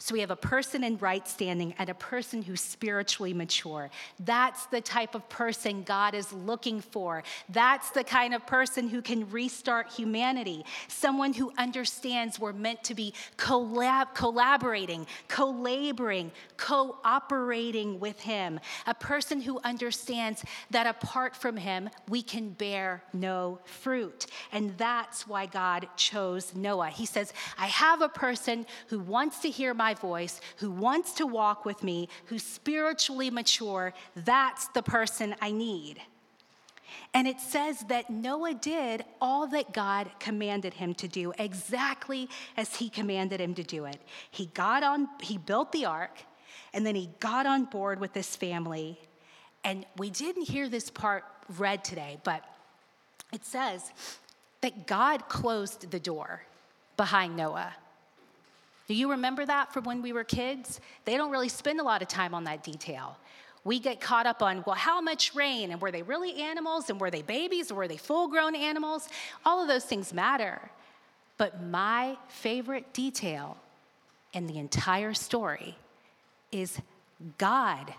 So 0.00 0.12
we 0.12 0.20
have 0.20 0.30
a 0.30 0.36
person 0.36 0.84
in 0.84 0.96
right 0.98 1.26
standing 1.26 1.74
and 1.76 1.90
a 1.90 1.94
person 1.94 2.40
who's 2.40 2.60
spiritually 2.60 3.34
mature. 3.34 3.90
That's 4.20 4.66
the 4.66 4.80
type 4.80 5.16
of 5.16 5.28
person 5.28 5.82
God 5.82 6.14
is 6.14 6.32
looking 6.32 6.80
for. 6.80 7.24
That's 7.48 7.90
the 7.90 8.04
kind 8.04 8.32
of 8.32 8.46
person 8.46 8.88
who 8.88 9.02
can 9.02 9.28
restart 9.28 9.90
humanity. 9.90 10.64
Someone 10.86 11.32
who 11.32 11.52
understands 11.58 12.38
we're 12.38 12.52
meant 12.52 12.84
to 12.84 12.94
be 12.94 13.12
collab- 13.36 14.14
collaborating, 14.14 15.04
co 15.26 15.50
laboring, 15.50 16.30
cooperating 16.56 17.98
with 17.98 18.20
Him. 18.20 18.60
A 18.86 18.94
person 18.94 19.40
who 19.40 19.58
understands 19.64 20.44
that 20.70 20.86
apart 20.86 21.34
from 21.34 21.56
Him, 21.56 21.90
we 22.08 22.22
can 22.22 22.50
bear 22.50 23.02
no 23.12 23.58
fruit. 23.64 24.26
And 24.52 24.78
that's 24.78 25.26
why 25.26 25.46
God 25.46 25.88
chose 25.96 26.54
Noah. 26.54 26.90
He 26.90 27.04
says, 27.04 27.32
I 27.58 27.66
have 27.66 28.00
a 28.00 28.08
person 28.08 28.64
who 28.86 29.00
wants 29.00 29.40
to 29.40 29.50
hear 29.50 29.74
my 29.74 29.87
my 29.88 29.94
voice, 29.94 30.40
who 30.56 30.70
wants 30.70 31.12
to 31.14 31.26
walk 31.26 31.64
with 31.64 31.82
me, 31.82 32.08
who's 32.26 32.42
spiritually 32.42 33.30
mature, 33.30 33.94
that's 34.14 34.68
the 34.68 34.82
person 34.82 35.34
I 35.40 35.50
need. 35.50 35.96
And 37.14 37.26
it 37.26 37.40
says 37.40 37.80
that 37.88 38.10
Noah 38.10 38.52
did 38.52 39.04
all 39.18 39.46
that 39.46 39.72
God 39.72 40.10
commanded 40.20 40.74
him 40.74 40.92
to 40.94 41.08
do, 41.08 41.32
exactly 41.38 42.28
as 42.56 42.76
he 42.76 42.90
commanded 42.90 43.40
him 43.40 43.54
to 43.54 43.62
do 43.62 43.86
it. 43.86 43.98
He 44.30 44.46
got 44.52 44.82
on, 44.82 45.08
he 45.22 45.38
built 45.38 45.72
the 45.72 45.86
ark, 45.86 46.16
and 46.74 46.84
then 46.84 46.94
he 46.94 47.08
got 47.18 47.46
on 47.46 47.64
board 47.64 47.98
with 47.98 48.12
his 48.12 48.36
family. 48.36 48.98
And 49.64 49.86
we 49.96 50.10
didn't 50.10 50.48
hear 50.48 50.68
this 50.68 50.90
part 50.90 51.24
read 51.58 51.82
today, 51.82 52.18
but 52.24 52.42
it 53.32 53.44
says 53.44 53.90
that 54.60 54.86
God 54.86 55.28
closed 55.30 55.90
the 55.90 56.00
door 56.00 56.42
behind 56.98 57.36
Noah. 57.36 57.74
Do 58.88 58.94
you 58.94 59.10
remember 59.10 59.44
that 59.44 59.72
from 59.72 59.84
when 59.84 60.00
we 60.00 60.12
were 60.12 60.24
kids? 60.24 60.80
They 61.04 61.16
don't 61.16 61.30
really 61.30 61.50
spend 61.50 61.78
a 61.78 61.82
lot 61.82 62.00
of 62.00 62.08
time 62.08 62.34
on 62.34 62.44
that 62.44 62.64
detail. 62.64 63.18
We 63.62 63.78
get 63.80 64.00
caught 64.00 64.26
up 64.26 64.42
on, 64.42 64.64
well, 64.66 64.76
how 64.76 65.00
much 65.02 65.34
rain? 65.34 65.70
And 65.70 65.80
were 65.80 65.90
they 65.90 66.02
really 66.02 66.40
animals? 66.40 66.88
And 66.88 66.98
were 66.98 67.10
they 67.10 67.20
babies? 67.20 67.70
Or 67.70 67.74
were 67.74 67.88
they 67.88 67.98
full 67.98 68.28
grown 68.28 68.54
animals? 68.54 69.08
All 69.44 69.60
of 69.60 69.68
those 69.68 69.84
things 69.84 70.14
matter. 70.14 70.70
But 71.36 71.62
my 71.62 72.16
favorite 72.28 72.94
detail 72.94 73.58
in 74.32 74.46
the 74.46 74.58
entire 74.58 75.12
story 75.12 75.76
is 76.50 76.78
God 77.36 77.92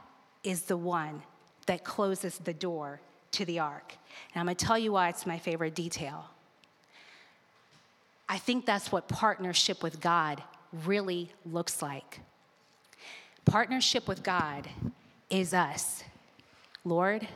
is 0.44 0.64
the 0.64 0.78
one 0.78 1.22
that 1.68 1.84
closes 1.84 2.40
the 2.40 2.54
door 2.54 3.00
to 3.32 3.46
the 3.46 3.60
ark. 3.60 3.94
And 4.34 4.40
I'm 4.40 4.48
gonna 4.48 4.56
tell 4.56 4.78
you 4.78 4.94
why 4.94 5.10
it's 5.10 5.28
my 5.28 5.38
favorite 5.38 5.76
detail. 5.76 6.26
I 8.28 8.38
think 8.38 8.66
that's 8.66 8.92
what 8.92 9.08
partnership 9.08 9.84
with 9.84 10.02
God 10.02 10.42
really 10.86 11.32
looks 11.46 11.82
like. 11.82 12.20
Partnership 13.46 14.08
with 14.08 14.24
God 14.24 14.68
is 15.30 15.54
us. 15.54 16.04
Lord, 16.86 17.28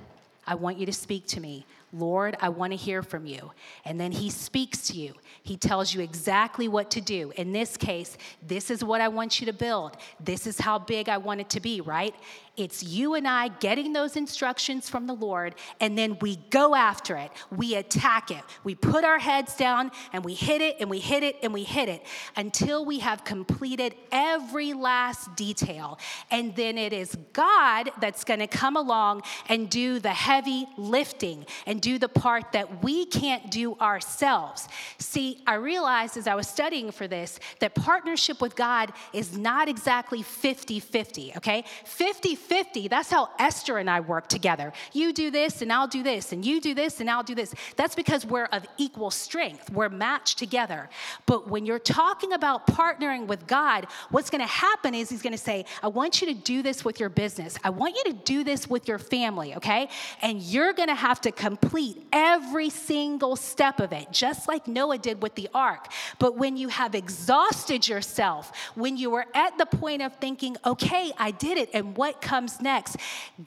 I 0.45 0.55
want 0.55 0.77
you 0.77 0.85
to 0.85 0.93
speak 0.93 1.27
to 1.27 1.39
me. 1.39 1.65
Lord, 1.93 2.35
I 2.41 2.49
want 2.49 2.73
to 2.73 2.77
hear 2.77 3.03
from 3.03 3.25
you. 3.25 3.51
And 3.85 3.99
then 3.99 4.11
he 4.11 4.29
speaks 4.29 4.87
to 4.87 4.93
you. 4.93 5.13
He 5.43 5.57
tells 5.57 5.93
you 5.93 6.01
exactly 6.01 6.67
what 6.67 6.89
to 6.91 7.01
do. 7.01 7.31
In 7.35 7.51
this 7.51 7.77
case, 7.77 8.17
this 8.45 8.71
is 8.71 8.83
what 8.83 8.99
I 8.99 9.07
want 9.09 9.39
you 9.39 9.45
to 9.45 9.53
build. 9.53 9.97
This 10.19 10.47
is 10.47 10.59
how 10.59 10.79
big 10.79 11.07
I 11.07 11.17
want 11.17 11.41
it 11.41 11.49
to 11.51 11.59
be, 11.59 11.81
right? 11.81 12.15
It's 12.55 12.83
you 12.83 13.15
and 13.15 13.27
I 13.27 13.47
getting 13.47 13.93
those 13.93 14.15
instructions 14.15 14.87
from 14.87 15.07
the 15.07 15.13
Lord, 15.13 15.55
and 15.79 15.97
then 15.97 16.17
we 16.21 16.35
go 16.51 16.75
after 16.75 17.17
it. 17.17 17.31
We 17.49 17.73
attack 17.73 18.29
it. 18.29 18.43
We 18.63 18.75
put 18.75 19.03
our 19.03 19.17
heads 19.17 19.55
down 19.55 19.89
and 20.11 20.23
we 20.23 20.35
hit 20.35 20.61
it 20.61 20.75
and 20.79 20.87
we 20.87 20.99
hit 20.99 21.23
it 21.23 21.37
and 21.41 21.51
we 21.51 21.63
hit 21.63 21.89
it 21.89 22.05
until 22.35 22.85
we 22.85 22.99
have 22.99 23.23
completed 23.23 23.95
every 24.11 24.73
last 24.73 25.35
detail. 25.35 25.97
And 26.29 26.55
then 26.55 26.77
it 26.77 26.93
is 26.93 27.17
God 27.33 27.89
that's 27.99 28.23
going 28.23 28.39
to 28.39 28.47
come 28.47 28.77
along 28.77 29.23
and 29.49 29.67
do 29.67 29.97
the 29.97 30.13
heavy 30.13 30.67
lifting 30.77 31.47
and 31.65 31.81
do 31.81 31.97
the 31.97 32.09
part 32.09 32.51
that 32.51 32.83
we 32.83 33.07
can't 33.07 33.49
do 33.49 33.75
ourselves. 33.77 34.67
See, 34.99 35.41
I 35.47 35.55
realized 35.55 36.17
as 36.17 36.27
I 36.27 36.35
was 36.35 36.47
studying 36.47 36.91
for 36.91 37.07
this 37.07 37.39
that 37.61 37.73
partnership 37.73 38.41
with 38.41 38.55
God 38.55 38.93
is 39.11 39.35
not 39.35 39.67
exactly 39.67 40.21
50 40.21 40.79
50, 40.79 41.33
okay? 41.37 41.63
50 41.85 42.35
50, 42.43 42.88
that's 42.88 43.10
how 43.10 43.29
Esther 43.39 43.77
and 43.77 43.89
I 43.89 43.99
work 44.01 44.27
together. 44.27 44.73
You 44.91 45.13
do 45.13 45.32
this 45.32 45.62
and 45.62 45.71
I'll 45.71 45.88
do 45.88 46.03
this, 46.03 46.32
and 46.32 46.45
you 46.45 46.60
do 46.60 46.73
this 46.73 46.99
and 46.99 47.10
I'll 47.10 47.23
do 47.23 47.36
this. 47.36 47.53
That's 47.75 47.95
because 47.95 48.25
we're 48.25 48.45
of 48.45 48.65
equal 48.77 49.12
strength, 49.12 49.71
we're 49.71 49.89
matched 49.89 50.38
together. 50.38 50.89
But 51.25 51.47
when 51.47 51.65
you're 51.65 51.79
talking 51.79 52.34
about 52.34 52.67
partnering 52.67 53.27
with 53.27 53.47
God, 53.47 53.88
what's 54.12 54.29
gonna 54.29 54.45
happen 54.47 54.93
is 54.93 55.10
He's 55.10 55.21
gonna 55.21 55.38
say, 55.38 55.65
I 55.82 55.88
want 55.88 56.21
you 56.21 56.27
to 56.27 56.34
do 56.34 56.62
this 56.62 56.84
with 56.84 56.99
your 56.99 57.10
business, 57.10 57.58
I 57.63 57.69
want 57.69 57.95
you 57.95 58.03
to 58.12 58.13
do 58.13 58.43
this 58.43 58.69
with 58.69 58.88
your 58.88 58.99
family, 58.99 59.56
okay? 59.56 59.89
And 60.21 60.41
you're 60.41 60.73
gonna 60.73 60.95
have 60.95 61.21
to 61.21 61.32
complete 61.32 62.06
every 62.12 62.69
single 62.69 63.36
step 63.36 63.79
of 63.79 63.93
it, 63.93 64.12
just 64.12 64.47
like 64.47 64.67
Noah 64.67 64.97
did 64.97 65.21
with 65.21 65.36
the 65.36 65.49
ark. 65.53 65.88
But 66.19 66.36
when 66.38 66.58
you 66.58 66.67
have 66.67 66.95
exhausted 66.95 67.88
yourself, 67.88 68.51
when 68.75 68.97
you 68.97 69.13
are 69.15 69.25
at 69.34 69.58
the 69.58 69.65
point 69.65 70.01
of 70.01 70.15
thinking, 70.17 70.58
okay, 70.65 71.12
I 71.17 71.32
did 71.32 71.58
it, 71.58 71.69
and 71.73 71.95
what 71.95 72.21
comes 72.21 72.32
next? 72.61 72.97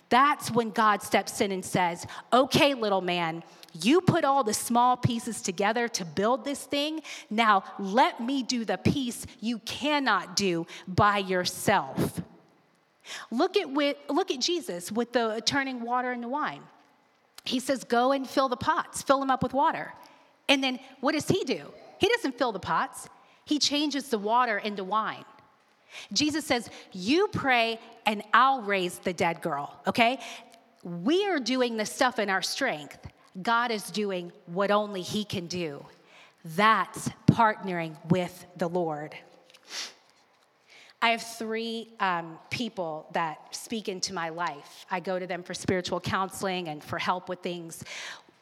That's 0.09 0.51
when 0.51 0.71
God 0.71 1.03
steps 1.03 1.41
in 1.41 1.53
and 1.53 1.65
says, 1.65 2.07
Okay, 2.33 2.75
little 2.75 3.01
man, 3.01 3.43
you 3.83 4.01
put 4.01 4.25
all 4.25 4.45
the 4.45 4.55
small 4.55 4.97
pieces 4.97 5.43
together 5.43 5.89
to 5.89 6.05
build 6.05 6.45
this 6.45 6.65
thing. 6.65 7.01
Now 7.31 7.65
let 7.79 8.21
me 8.21 8.43
do 8.43 8.65
the 8.65 8.79
piece 8.79 9.27
you 9.41 9.59
cannot 9.61 10.37
do 10.37 10.67
by 10.89 11.19
yourself. 11.19 12.21
Look 13.31 13.57
at, 13.57 13.71
with, 13.71 13.97
look 14.09 14.31
at 14.31 14.41
Jesus 14.41 14.91
with 14.91 15.13
the 15.13 15.43
turning 15.45 15.83
water 15.83 16.13
into 16.13 16.29
wine. 16.29 16.63
He 17.45 17.61
says, 17.61 17.85
Go 17.85 18.13
and 18.13 18.29
fill 18.29 18.49
the 18.49 18.57
pots, 18.57 19.03
fill 19.03 19.21
them 19.21 19.31
up 19.31 19.43
with 19.43 19.53
water. 19.53 19.93
And 20.49 20.63
then 20.63 20.79
what 21.01 21.13
does 21.13 21.29
he 21.29 21.45
do? 21.45 21.73
He 21.99 22.09
doesn't 22.09 22.37
fill 22.37 22.53
the 22.53 22.59
pots, 22.59 23.09
he 23.45 23.59
changes 23.59 24.09
the 24.09 24.19
water 24.19 24.59
into 24.59 24.85
wine. 24.85 25.25
Jesus 26.13 26.45
says, 26.45 26.71
You 26.93 27.29
pray 27.29 27.79
and 28.05 28.23
I'll 28.33 28.63
raise 28.63 28.99
the 28.99 29.13
dead 29.13 29.43
girl, 29.43 29.75
okay? 29.87 30.21
We 30.83 31.27
are 31.27 31.41
doing 31.41 31.77
the 31.77 31.87
stuff 31.87 32.19
in 32.19 32.31
our 32.31 32.43
strength. 32.43 32.99
God 33.43 33.71
is 33.71 33.91
doing 33.91 34.33
what 34.47 34.71
only 34.71 35.03
He 35.03 35.25
can 35.25 35.47
do. 35.47 35.85
That's 36.45 37.11
partnering 37.31 37.97
with 38.09 38.47
the 38.57 38.69
Lord. 38.69 39.17
I 41.03 41.11
have 41.11 41.23
three 41.23 41.89
um, 42.01 42.39
people 42.51 43.07
that 43.13 43.55
speak 43.55 43.89
into 43.89 44.15
my 44.15 44.31
life. 44.31 44.87
I 44.91 45.01
go 45.01 45.19
to 45.19 45.27
them 45.27 45.43
for 45.43 45.55
spiritual 45.55 46.01
counseling 46.01 46.69
and 46.69 46.83
for 46.83 46.99
help 46.99 47.29
with 47.29 47.41
things. 47.41 47.85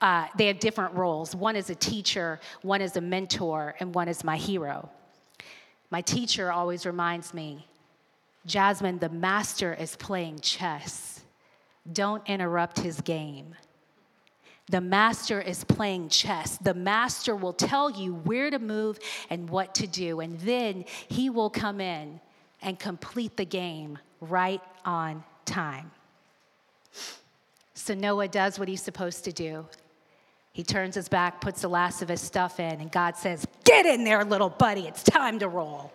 Uh, 0.01 0.27
they 0.37 0.47
have 0.47 0.61
different 0.61 0.95
roles. 0.95 1.35
One 1.35 1.57
is 1.57 1.71
a 1.71 1.75
teacher, 1.75 2.41
one 2.63 2.81
is 2.81 2.97
a 2.97 3.01
mentor, 3.01 3.75
and 3.81 3.95
one 3.95 4.09
is 4.09 4.23
my 4.23 4.37
hero. 4.37 4.89
My 5.95 6.01
teacher 6.01 6.51
always 6.51 6.87
reminds 6.87 7.33
me 7.33 7.69
Jasmine, 8.47 8.99
the 8.99 9.09
master 9.09 9.73
is 9.73 9.95
playing 9.95 10.41
chess. 10.41 11.21
Don't 11.93 12.29
interrupt 12.29 12.81
his 12.81 13.01
game. 13.01 13.55
The 14.69 14.81
master 14.81 15.41
is 15.41 15.63
playing 15.63 16.09
chess. 16.09 16.59
The 16.59 16.75
master 16.75 17.37
will 17.37 17.53
tell 17.53 17.93
you 17.93 18.15
where 18.15 18.51
to 18.51 18.59
move 18.59 18.99
and 19.31 19.49
what 19.49 19.73
to 19.77 19.87
do, 19.87 20.19
and 20.19 20.37
then 20.41 20.85
he 21.07 21.31
will 21.31 21.49
come 21.49 21.81
in 21.81 22.19
and 22.61 22.77
complete 22.77 23.37
the 23.37 23.45
game 23.45 23.97
right 24.21 24.63
on 24.85 25.23
time. 25.45 25.93
So 27.75 27.95
Noah 27.95 28.27
does 28.27 28.59
what 28.59 28.67
he's 28.67 28.83
supposed 28.83 29.23
to 29.27 29.33
do. 29.33 29.65
He 30.55 30.63
turns 30.63 30.95
his 30.95 31.09
back, 31.09 31.41
puts 31.41 31.63
the 31.63 31.69
last 31.69 32.01
of 32.01 32.09
his 32.09 32.21
stuff 32.21 32.61
in, 32.61 32.81
and 32.81 32.91
God 32.91 33.17
says, 33.17 33.45
Get 33.65 33.87
in 33.87 34.05
there, 34.05 34.25
little 34.25 34.49
buddy, 34.49 34.87
it's 34.87 35.03
time 35.03 35.41
to 35.41 35.49
roll. 35.49 35.93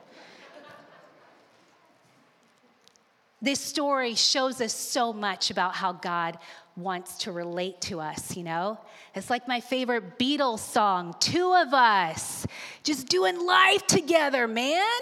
this 3.42 3.62
story 3.62 4.16
shows 4.16 4.60
us 4.60 4.74
so 4.74 5.14
much 5.14 5.50
about 5.50 5.76
how 5.76 5.94
God 5.94 6.38
wants 6.76 7.20
to 7.20 7.32
relate 7.32 7.80
to 7.80 8.02
us, 8.02 8.36
you 8.36 8.44
know? 8.44 8.78
It's 9.16 9.30
like 9.30 9.48
my 9.48 9.62
favorite 9.62 10.20
Beatles 10.20 10.60
song, 10.60 11.16
Two 11.22 11.54
of 11.54 11.74
Us, 11.74 12.46
just 12.84 13.08
doing 13.08 13.40
life 13.46 13.88
together, 13.88 14.46
man. 14.46 15.00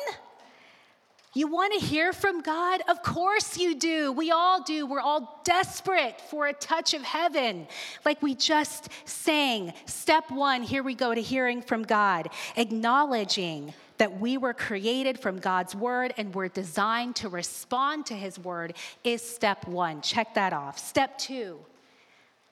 You 1.37 1.45
want 1.45 1.71
to 1.79 1.85
hear 1.85 2.13
from 2.13 2.41
God? 2.41 2.81
Of 2.87 3.03
course 3.03 3.59
you 3.59 3.75
do. 3.75 4.11
We 4.11 4.31
all 4.31 4.63
do. 4.63 4.87
We're 4.87 4.99
all 4.99 5.39
desperate 5.43 6.19
for 6.19 6.47
a 6.47 6.53
touch 6.53 6.95
of 6.95 7.03
heaven. 7.03 7.67
Like 8.03 8.23
we 8.23 8.33
just 8.33 8.89
sang. 9.05 9.71
Step 9.85 10.31
one, 10.31 10.63
here 10.63 10.81
we 10.81 10.95
go 10.95 11.13
to 11.13 11.21
hearing 11.21 11.61
from 11.61 11.83
God, 11.83 12.29
acknowledging 12.55 13.75
that 13.99 14.19
we 14.19 14.39
were 14.39 14.55
created 14.55 15.19
from 15.19 15.37
God's 15.37 15.75
word 15.75 16.11
and 16.17 16.33
we're 16.33 16.47
designed 16.47 17.15
to 17.17 17.29
respond 17.29 18.07
to 18.07 18.15
his 18.15 18.39
word 18.39 18.73
is 19.03 19.21
step 19.21 19.67
one. 19.67 20.01
Check 20.01 20.33
that 20.33 20.53
off. 20.53 20.79
Step 20.79 21.19
two, 21.19 21.59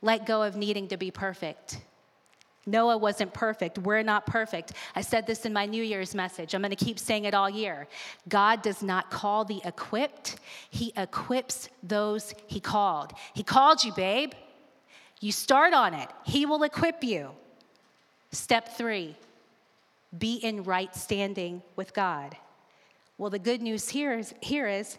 let 0.03 0.27
go 0.27 0.43
of 0.43 0.55
needing 0.55 0.89
to 0.89 0.97
be 0.97 1.09
perfect. 1.09 1.79
Noah 2.65 2.97
wasn't 2.97 3.33
perfect. 3.33 3.77
We're 3.77 4.03
not 4.03 4.25
perfect. 4.25 4.73
I 4.95 5.01
said 5.01 5.27
this 5.27 5.45
in 5.45 5.53
my 5.53 5.65
New 5.65 5.83
Year's 5.83 6.15
message. 6.15 6.53
I'm 6.53 6.61
going 6.61 6.75
to 6.75 6.85
keep 6.85 6.97
saying 6.97 7.25
it 7.25 7.33
all 7.33 7.49
year. 7.49 7.87
God 8.27 8.61
does 8.61 8.81
not 8.81 9.11
call 9.11 9.45
the 9.45 9.61
equipped, 9.63 10.37
He 10.69 10.91
equips 10.97 11.69
those 11.83 12.33
He 12.47 12.59
called. 12.59 13.13
He 13.33 13.43
called 13.43 13.83
you, 13.83 13.93
babe. 13.93 14.31
You 15.21 15.31
start 15.31 15.73
on 15.73 15.93
it, 15.93 16.09
He 16.25 16.45
will 16.45 16.63
equip 16.63 17.03
you. 17.03 17.31
Step 18.31 18.75
three 18.77 19.15
be 20.17 20.35
in 20.35 20.63
right 20.63 20.95
standing 20.95 21.61
with 21.75 21.93
God. 21.93 22.37
Well, 23.17 23.29
the 23.29 23.39
good 23.39 23.61
news 23.61 23.89
here 23.89 24.17
is, 24.17 24.33
here 24.41 24.67
is 24.67 24.97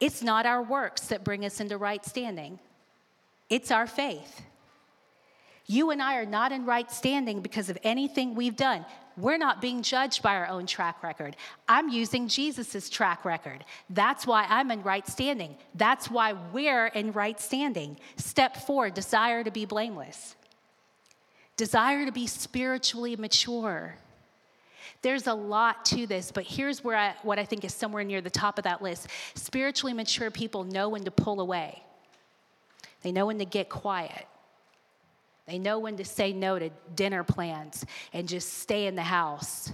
it's 0.00 0.22
not 0.22 0.46
our 0.46 0.62
works 0.62 1.02
that 1.08 1.24
bring 1.24 1.44
us 1.44 1.60
into 1.60 1.76
right 1.76 2.04
standing, 2.04 2.58
it's 3.48 3.70
our 3.70 3.86
faith. 3.86 4.42
You 5.66 5.90
and 5.90 6.02
I 6.02 6.16
are 6.16 6.26
not 6.26 6.52
in 6.52 6.64
right 6.64 6.90
standing 6.90 7.40
because 7.40 7.70
of 7.70 7.78
anything 7.82 8.34
we've 8.34 8.56
done. 8.56 8.84
We're 9.16 9.38
not 9.38 9.60
being 9.60 9.82
judged 9.82 10.22
by 10.22 10.36
our 10.36 10.48
own 10.48 10.66
track 10.66 11.02
record. 11.02 11.36
I'm 11.68 11.88
using 11.88 12.28
Jesus' 12.28 12.88
track 12.88 13.24
record. 13.24 13.64
That's 13.90 14.26
why 14.26 14.46
I'm 14.48 14.70
in 14.70 14.82
right 14.82 15.06
standing. 15.06 15.56
That's 15.74 16.10
why 16.10 16.34
we're 16.52 16.86
in 16.86 17.12
right 17.12 17.38
standing. 17.38 17.98
Step 18.16 18.56
four 18.56 18.90
desire 18.90 19.44
to 19.44 19.50
be 19.50 19.66
blameless, 19.66 20.34
desire 21.56 22.06
to 22.06 22.12
be 22.12 22.26
spiritually 22.26 23.16
mature. 23.16 23.96
There's 25.02 25.26
a 25.26 25.34
lot 25.34 25.84
to 25.86 26.06
this, 26.06 26.30
but 26.30 26.44
here's 26.44 26.82
where 26.82 26.96
I, 26.96 27.14
what 27.22 27.38
I 27.38 27.44
think 27.44 27.64
is 27.64 27.74
somewhere 27.74 28.04
near 28.04 28.20
the 28.20 28.30
top 28.30 28.56
of 28.56 28.64
that 28.64 28.80
list. 28.82 29.08
Spiritually 29.34 29.92
mature 29.92 30.30
people 30.30 30.64
know 30.64 30.88
when 30.88 31.04
to 31.04 31.10
pull 31.10 31.40
away, 31.40 31.82
they 33.02 33.12
know 33.12 33.26
when 33.26 33.38
to 33.38 33.44
get 33.44 33.68
quiet. 33.68 34.26
They 35.46 35.58
know 35.58 35.78
when 35.78 35.96
to 35.96 36.04
say 36.04 36.32
no 36.32 36.58
to 36.58 36.70
dinner 36.94 37.24
plans 37.24 37.84
and 38.12 38.28
just 38.28 38.58
stay 38.58 38.86
in 38.86 38.94
the 38.94 39.02
house 39.02 39.72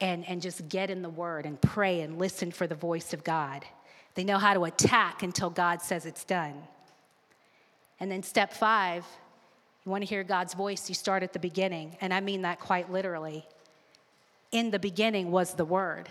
and, 0.00 0.26
and 0.28 0.42
just 0.42 0.68
get 0.68 0.90
in 0.90 1.02
the 1.02 1.08
word 1.08 1.46
and 1.46 1.60
pray 1.60 2.00
and 2.00 2.18
listen 2.18 2.50
for 2.50 2.66
the 2.66 2.74
voice 2.74 3.12
of 3.12 3.24
God. 3.24 3.64
They 4.14 4.24
know 4.24 4.38
how 4.38 4.54
to 4.54 4.64
attack 4.64 5.22
until 5.22 5.50
God 5.50 5.82
says 5.82 6.06
it's 6.06 6.24
done. 6.24 6.54
And 7.98 8.10
then, 8.10 8.22
step 8.22 8.52
five, 8.52 9.04
you 9.84 9.90
want 9.90 10.02
to 10.02 10.08
hear 10.08 10.24
God's 10.24 10.54
voice, 10.54 10.88
you 10.88 10.94
start 10.94 11.22
at 11.22 11.32
the 11.32 11.38
beginning. 11.38 11.96
And 12.00 12.12
I 12.12 12.20
mean 12.20 12.42
that 12.42 12.60
quite 12.60 12.90
literally. 12.90 13.46
In 14.52 14.70
the 14.70 14.78
beginning 14.78 15.30
was 15.30 15.54
the 15.54 15.64
Word 15.64 16.08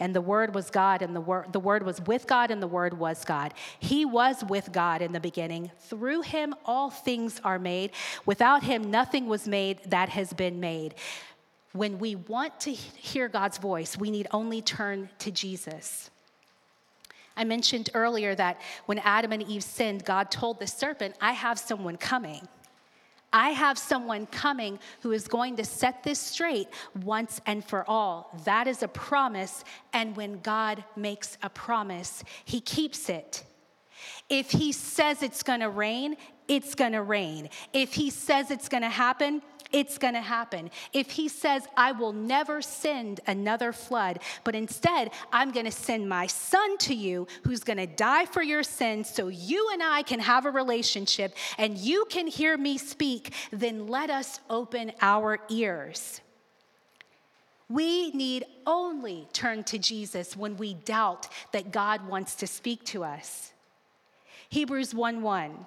and 0.00 0.14
the 0.14 0.20
Word 0.20 0.54
was 0.54 0.70
God, 0.70 1.02
and 1.02 1.14
the 1.14 1.20
Word, 1.20 1.52
the 1.52 1.60
Word 1.60 1.84
was 1.84 2.00
with 2.02 2.26
God, 2.26 2.50
and 2.50 2.62
the 2.62 2.68
Word 2.68 2.98
was 2.98 3.24
God. 3.24 3.54
He 3.78 4.04
was 4.04 4.44
with 4.44 4.72
God 4.72 5.02
in 5.02 5.12
the 5.12 5.20
beginning. 5.20 5.70
Through 5.80 6.22
him, 6.22 6.54
all 6.64 6.90
things 6.90 7.40
are 7.44 7.58
made. 7.58 7.90
Without 8.24 8.62
him, 8.62 8.90
nothing 8.90 9.26
was 9.26 9.48
made 9.48 9.80
that 9.86 10.08
has 10.10 10.32
been 10.32 10.60
made. 10.60 10.94
When 11.72 11.98
we 11.98 12.14
want 12.14 12.60
to 12.60 12.72
hear 12.72 13.28
God's 13.28 13.58
voice, 13.58 13.96
we 13.96 14.10
need 14.10 14.26
only 14.32 14.62
turn 14.62 15.10
to 15.18 15.30
Jesus. 15.30 16.10
I 17.36 17.44
mentioned 17.44 17.90
earlier 17.94 18.34
that 18.34 18.60
when 18.86 18.98
Adam 18.98 19.32
and 19.32 19.42
Eve 19.42 19.62
sinned, 19.62 20.04
God 20.04 20.30
told 20.30 20.58
the 20.58 20.66
serpent, 20.66 21.14
I 21.20 21.32
have 21.32 21.58
someone 21.58 21.96
coming. 21.96 22.48
I 23.32 23.50
have 23.50 23.78
someone 23.78 24.26
coming 24.26 24.78
who 25.02 25.12
is 25.12 25.28
going 25.28 25.56
to 25.56 25.64
set 25.64 26.02
this 26.02 26.18
straight 26.18 26.68
once 27.02 27.40
and 27.46 27.64
for 27.64 27.88
all. 27.88 28.30
That 28.44 28.66
is 28.66 28.82
a 28.82 28.88
promise. 28.88 29.64
And 29.92 30.16
when 30.16 30.40
God 30.40 30.82
makes 30.96 31.36
a 31.42 31.50
promise, 31.50 32.24
he 32.44 32.60
keeps 32.60 33.08
it. 33.08 33.44
If 34.28 34.50
he 34.50 34.72
says 34.72 35.22
it's 35.22 35.42
going 35.42 35.60
to 35.60 35.70
rain, 35.70 36.16
it's 36.46 36.74
going 36.74 36.92
to 36.92 37.02
rain. 37.02 37.50
If 37.72 37.92
he 37.92 38.10
says 38.10 38.50
it's 38.50 38.68
going 38.68 38.82
to 38.82 38.88
happen, 38.88 39.42
it's 39.72 39.98
going 39.98 40.14
to 40.14 40.20
happen. 40.20 40.70
If 40.92 41.10
he 41.10 41.28
says, 41.28 41.66
I 41.76 41.92
will 41.92 42.12
never 42.12 42.62
send 42.62 43.20
another 43.26 43.72
flood, 43.72 44.20
but 44.44 44.54
instead, 44.54 45.10
I'm 45.32 45.50
going 45.50 45.66
to 45.66 45.72
send 45.72 46.08
my 46.08 46.26
son 46.26 46.78
to 46.78 46.94
you 46.94 47.26
who's 47.44 47.64
going 47.64 47.78
to 47.78 47.86
die 47.86 48.24
for 48.24 48.42
your 48.42 48.62
sins 48.62 49.10
so 49.10 49.28
you 49.28 49.70
and 49.72 49.82
I 49.82 50.02
can 50.02 50.20
have 50.20 50.46
a 50.46 50.50
relationship 50.50 51.34
and 51.58 51.76
you 51.76 52.06
can 52.08 52.26
hear 52.26 52.56
me 52.56 52.78
speak, 52.78 53.32
then 53.50 53.86
let 53.86 54.10
us 54.10 54.40
open 54.48 54.92
our 55.00 55.38
ears. 55.48 56.20
We 57.68 58.10
need 58.12 58.44
only 58.66 59.28
turn 59.32 59.62
to 59.64 59.78
Jesus 59.78 60.36
when 60.36 60.56
we 60.56 60.74
doubt 60.74 61.28
that 61.52 61.70
God 61.70 62.08
wants 62.08 62.34
to 62.36 62.46
speak 62.46 62.84
to 62.86 63.04
us. 63.04 63.52
Hebrews 64.48 64.94
1 64.94 65.20
1. 65.20 65.66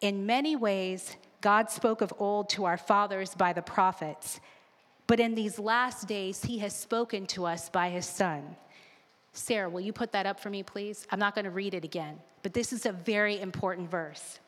In 0.00 0.26
many 0.26 0.56
ways, 0.56 1.16
God 1.42 1.70
spoke 1.70 2.00
of 2.00 2.14
old 2.18 2.48
to 2.50 2.64
our 2.64 2.78
fathers 2.78 3.34
by 3.34 3.52
the 3.52 3.60
prophets, 3.60 4.40
but 5.06 5.20
in 5.20 5.34
these 5.34 5.58
last 5.58 6.08
days, 6.08 6.42
he 6.42 6.58
has 6.60 6.74
spoken 6.74 7.26
to 7.26 7.44
us 7.44 7.68
by 7.68 7.90
his 7.90 8.06
Son. 8.06 8.56
Sarah, 9.34 9.68
will 9.68 9.80
you 9.80 9.92
put 9.92 10.12
that 10.12 10.24
up 10.24 10.40
for 10.40 10.48
me, 10.48 10.62
please? 10.62 11.06
I'm 11.10 11.18
not 11.18 11.34
going 11.34 11.44
to 11.44 11.50
read 11.50 11.74
it 11.74 11.84
again, 11.84 12.18
but 12.42 12.54
this 12.54 12.72
is 12.72 12.86
a 12.86 12.92
very 12.92 13.40
important 13.40 13.90
verse. 13.90 14.38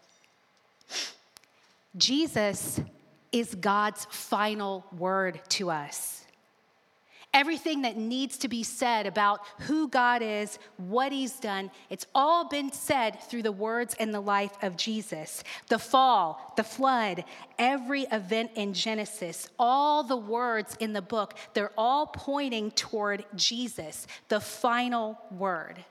Jesus 1.96 2.80
is 3.32 3.54
God's 3.54 4.06
final 4.10 4.86
word 4.96 5.40
to 5.50 5.70
us 5.70 6.23
everything 7.34 7.82
that 7.82 7.96
needs 7.96 8.38
to 8.38 8.48
be 8.48 8.62
said 8.62 9.06
about 9.06 9.40
who 9.62 9.88
God 9.88 10.22
is, 10.22 10.58
what 10.76 11.12
He's 11.12 11.38
done, 11.40 11.70
it's 11.90 12.06
all 12.14 12.48
been 12.48 12.72
said 12.72 13.20
through 13.24 13.42
the 13.42 13.52
words 13.52 13.96
and 13.98 14.14
the 14.14 14.20
life 14.20 14.56
of 14.62 14.76
Jesus. 14.76 15.42
The 15.68 15.78
fall, 15.78 16.54
the 16.56 16.64
flood, 16.64 17.24
every 17.58 18.02
event 18.04 18.52
in 18.54 18.72
Genesis, 18.72 19.50
all 19.58 20.04
the 20.04 20.16
words 20.16 20.76
in 20.78 20.92
the 20.92 21.02
book, 21.02 21.34
they're 21.52 21.72
all 21.76 22.06
pointing 22.06 22.70
toward 22.70 23.24
Jesus, 23.34 24.06
the 24.28 24.40
final 24.40 25.18
word. 25.30 25.84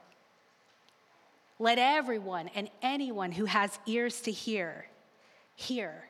Let 1.59 1.77
everyone 1.77 2.49
and 2.55 2.69
anyone 2.81 3.31
who 3.33 3.45
has 3.45 3.77
ears 3.85 4.21
to 4.21 4.31
hear, 4.31 4.87
hear. 5.55 6.05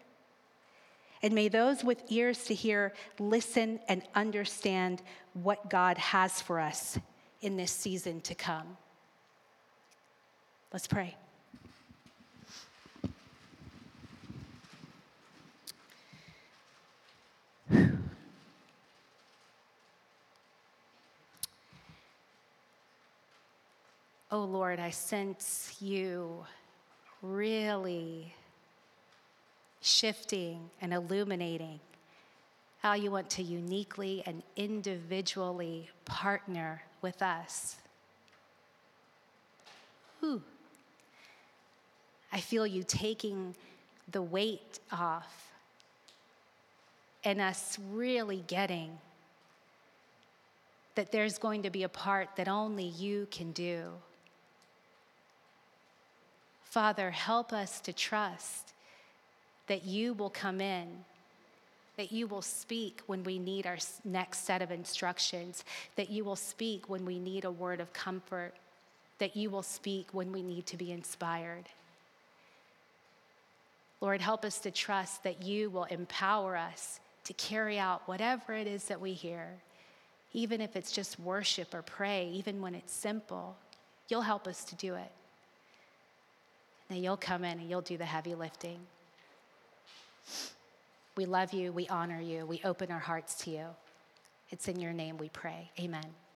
And 1.24 1.34
may 1.34 1.48
those 1.48 1.86
with 1.86 2.04
ears 2.10 2.44
to 2.46 2.54
hear 2.54 2.92
listen 3.18 3.80
and 3.88 4.04
understand 4.14 5.02
what 5.32 5.70
God 5.70 5.98
has 5.98 6.42
for 6.42 6.60
us 6.60 7.00
in 7.42 7.56
this 7.56 7.72
season 7.72 8.20
to 8.22 8.36
come. 8.36 8.78
Let's 10.74 10.86
pray. 10.88 11.16
Oh 24.32 24.46
Lord, 24.46 24.80
I 24.80 24.90
sense 24.90 25.78
you 25.80 26.44
really 27.22 28.34
shifting 29.84 30.72
and 30.82 30.94
illuminating 30.94 31.80
how 32.82 32.94
you 32.94 33.12
want 33.12 33.30
to 33.30 33.44
uniquely 33.44 34.24
and 34.26 34.42
individually 34.56 35.90
partner 36.06 36.82
with 37.02 37.22
us. 37.22 37.78
Whew. 40.20 40.42
I 42.32 42.40
feel 42.40 42.66
you 42.66 42.84
taking 42.84 43.56
the 44.12 44.22
weight 44.22 44.80
off 44.92 45.52
and 47.24 47.40
us 47.40 47.78
really 47.92 48.44
getting 48.48 48.98
that 50.96 51.12
there's 51.12 51.38
going 51.38 51.64
to 51.64 51.70
be 51.70 51.84
a 51.84 51.90
part 51.90 52.30
that 52.36 52.48
only 52.48 52.86
you 52.86 53.28
can 53.32 53.52
do. 53.52 53.92
Father, 56.64 57.12
help 57.12 57.54
us 57.54 57.80
to 57.82 57.94
trust 57.94 58.73
that 59.68 59.86
you 59.86 60.14
will 60.14 60.30
come 60.30 60.60
in, 60.62 60.88
that 61.96 62.12
you 62.12 62.28
will 62.28 62.42
speak 62.42 63.02
when 63.06 63.24
we 63.24 63.40
need 63.40 63.66
our 63.68 63.78
next 64.04 64.46
set 64.46 64.62
of 64.62 64.72
instructions, 64.72 65.64
that 65.96 66.10
you 66.10 66.24
will 66.24 66.36
speak 66.36 66.90
when 66.90 67.06
we 67.06 67.20
need 67.20 67.46
a 67.46 67.52
word 67.52 67.80
of 67.80 67.94
comfort, 67.94 68.54
that 69.20 69.36
you 69.36 69.50
will 69.50 69.64
speak 69.64 70.08
when 70.12 70.32
we 70.32 70.42
need 70.42 70.66
to 70.66 70.76
be 70.76 70.92
inspired. 70.92 71.66
Lord, 74.02 74.22
help 74.22 74.44
us 74.44 74.58
to 74.60 74.72
trust 74.72 75.24
that 75.24 75.44
you 75.44 75.70
will 75.70 75.86
empower 75.86 76.58
us 76.58 77.00
to 77.24 77.34
carry 77.34 77.80
out 77.80 78.06
whatever 78.06 78.54
it 78.54 78.68
is 78.68 78.86
that 78.86 79.00
we 79.00 79.14
hear. 79.14 79.60
even 80.34 80.62
if 80.62 80.76
it's 80.76 80.92
just 80.92 81.20
worship 81.20 81.74
or 81.74 81.84
pray, 81.84 82.30
even 82.34 82.60
when 82.62 82.74
it's 82.74 82.92
simple, 82.92 83.56
you'll 84.10 84.22
help 84.24 84.48
us 84.48 84.64
to 84.66 84.76
do 84.76 84.96
it. 84.96 85.12
And 86.90 87.04
you'll 87.04 87.18
come 87.18 87.44
in 87.44 87.60
and 87.60 87.70
you'll 87.70 87.82
do 87.82 87.98
the 87.98 88.06
heavy 88.06 88.36
lifting. 88.36 88.80
We 91.16 91.26
love 91.26 91.54
you, 91.54 91.72
we 91.72 91.88
honor 91.88 92.20
you, 92.20 92.46
we 92.46 92.62
open 92.64 92.92
our 92.92 93.00
hearts 93.00 93.36
to 93.44 93.52
you. 93.52 93.66
It's 94.50 94.68
in 94.68 94.80
your 94.80 94.94
name 94.94 95.18
we 95.18 95.30
pray. 95.30 95.72
Amen. 95.80 96.06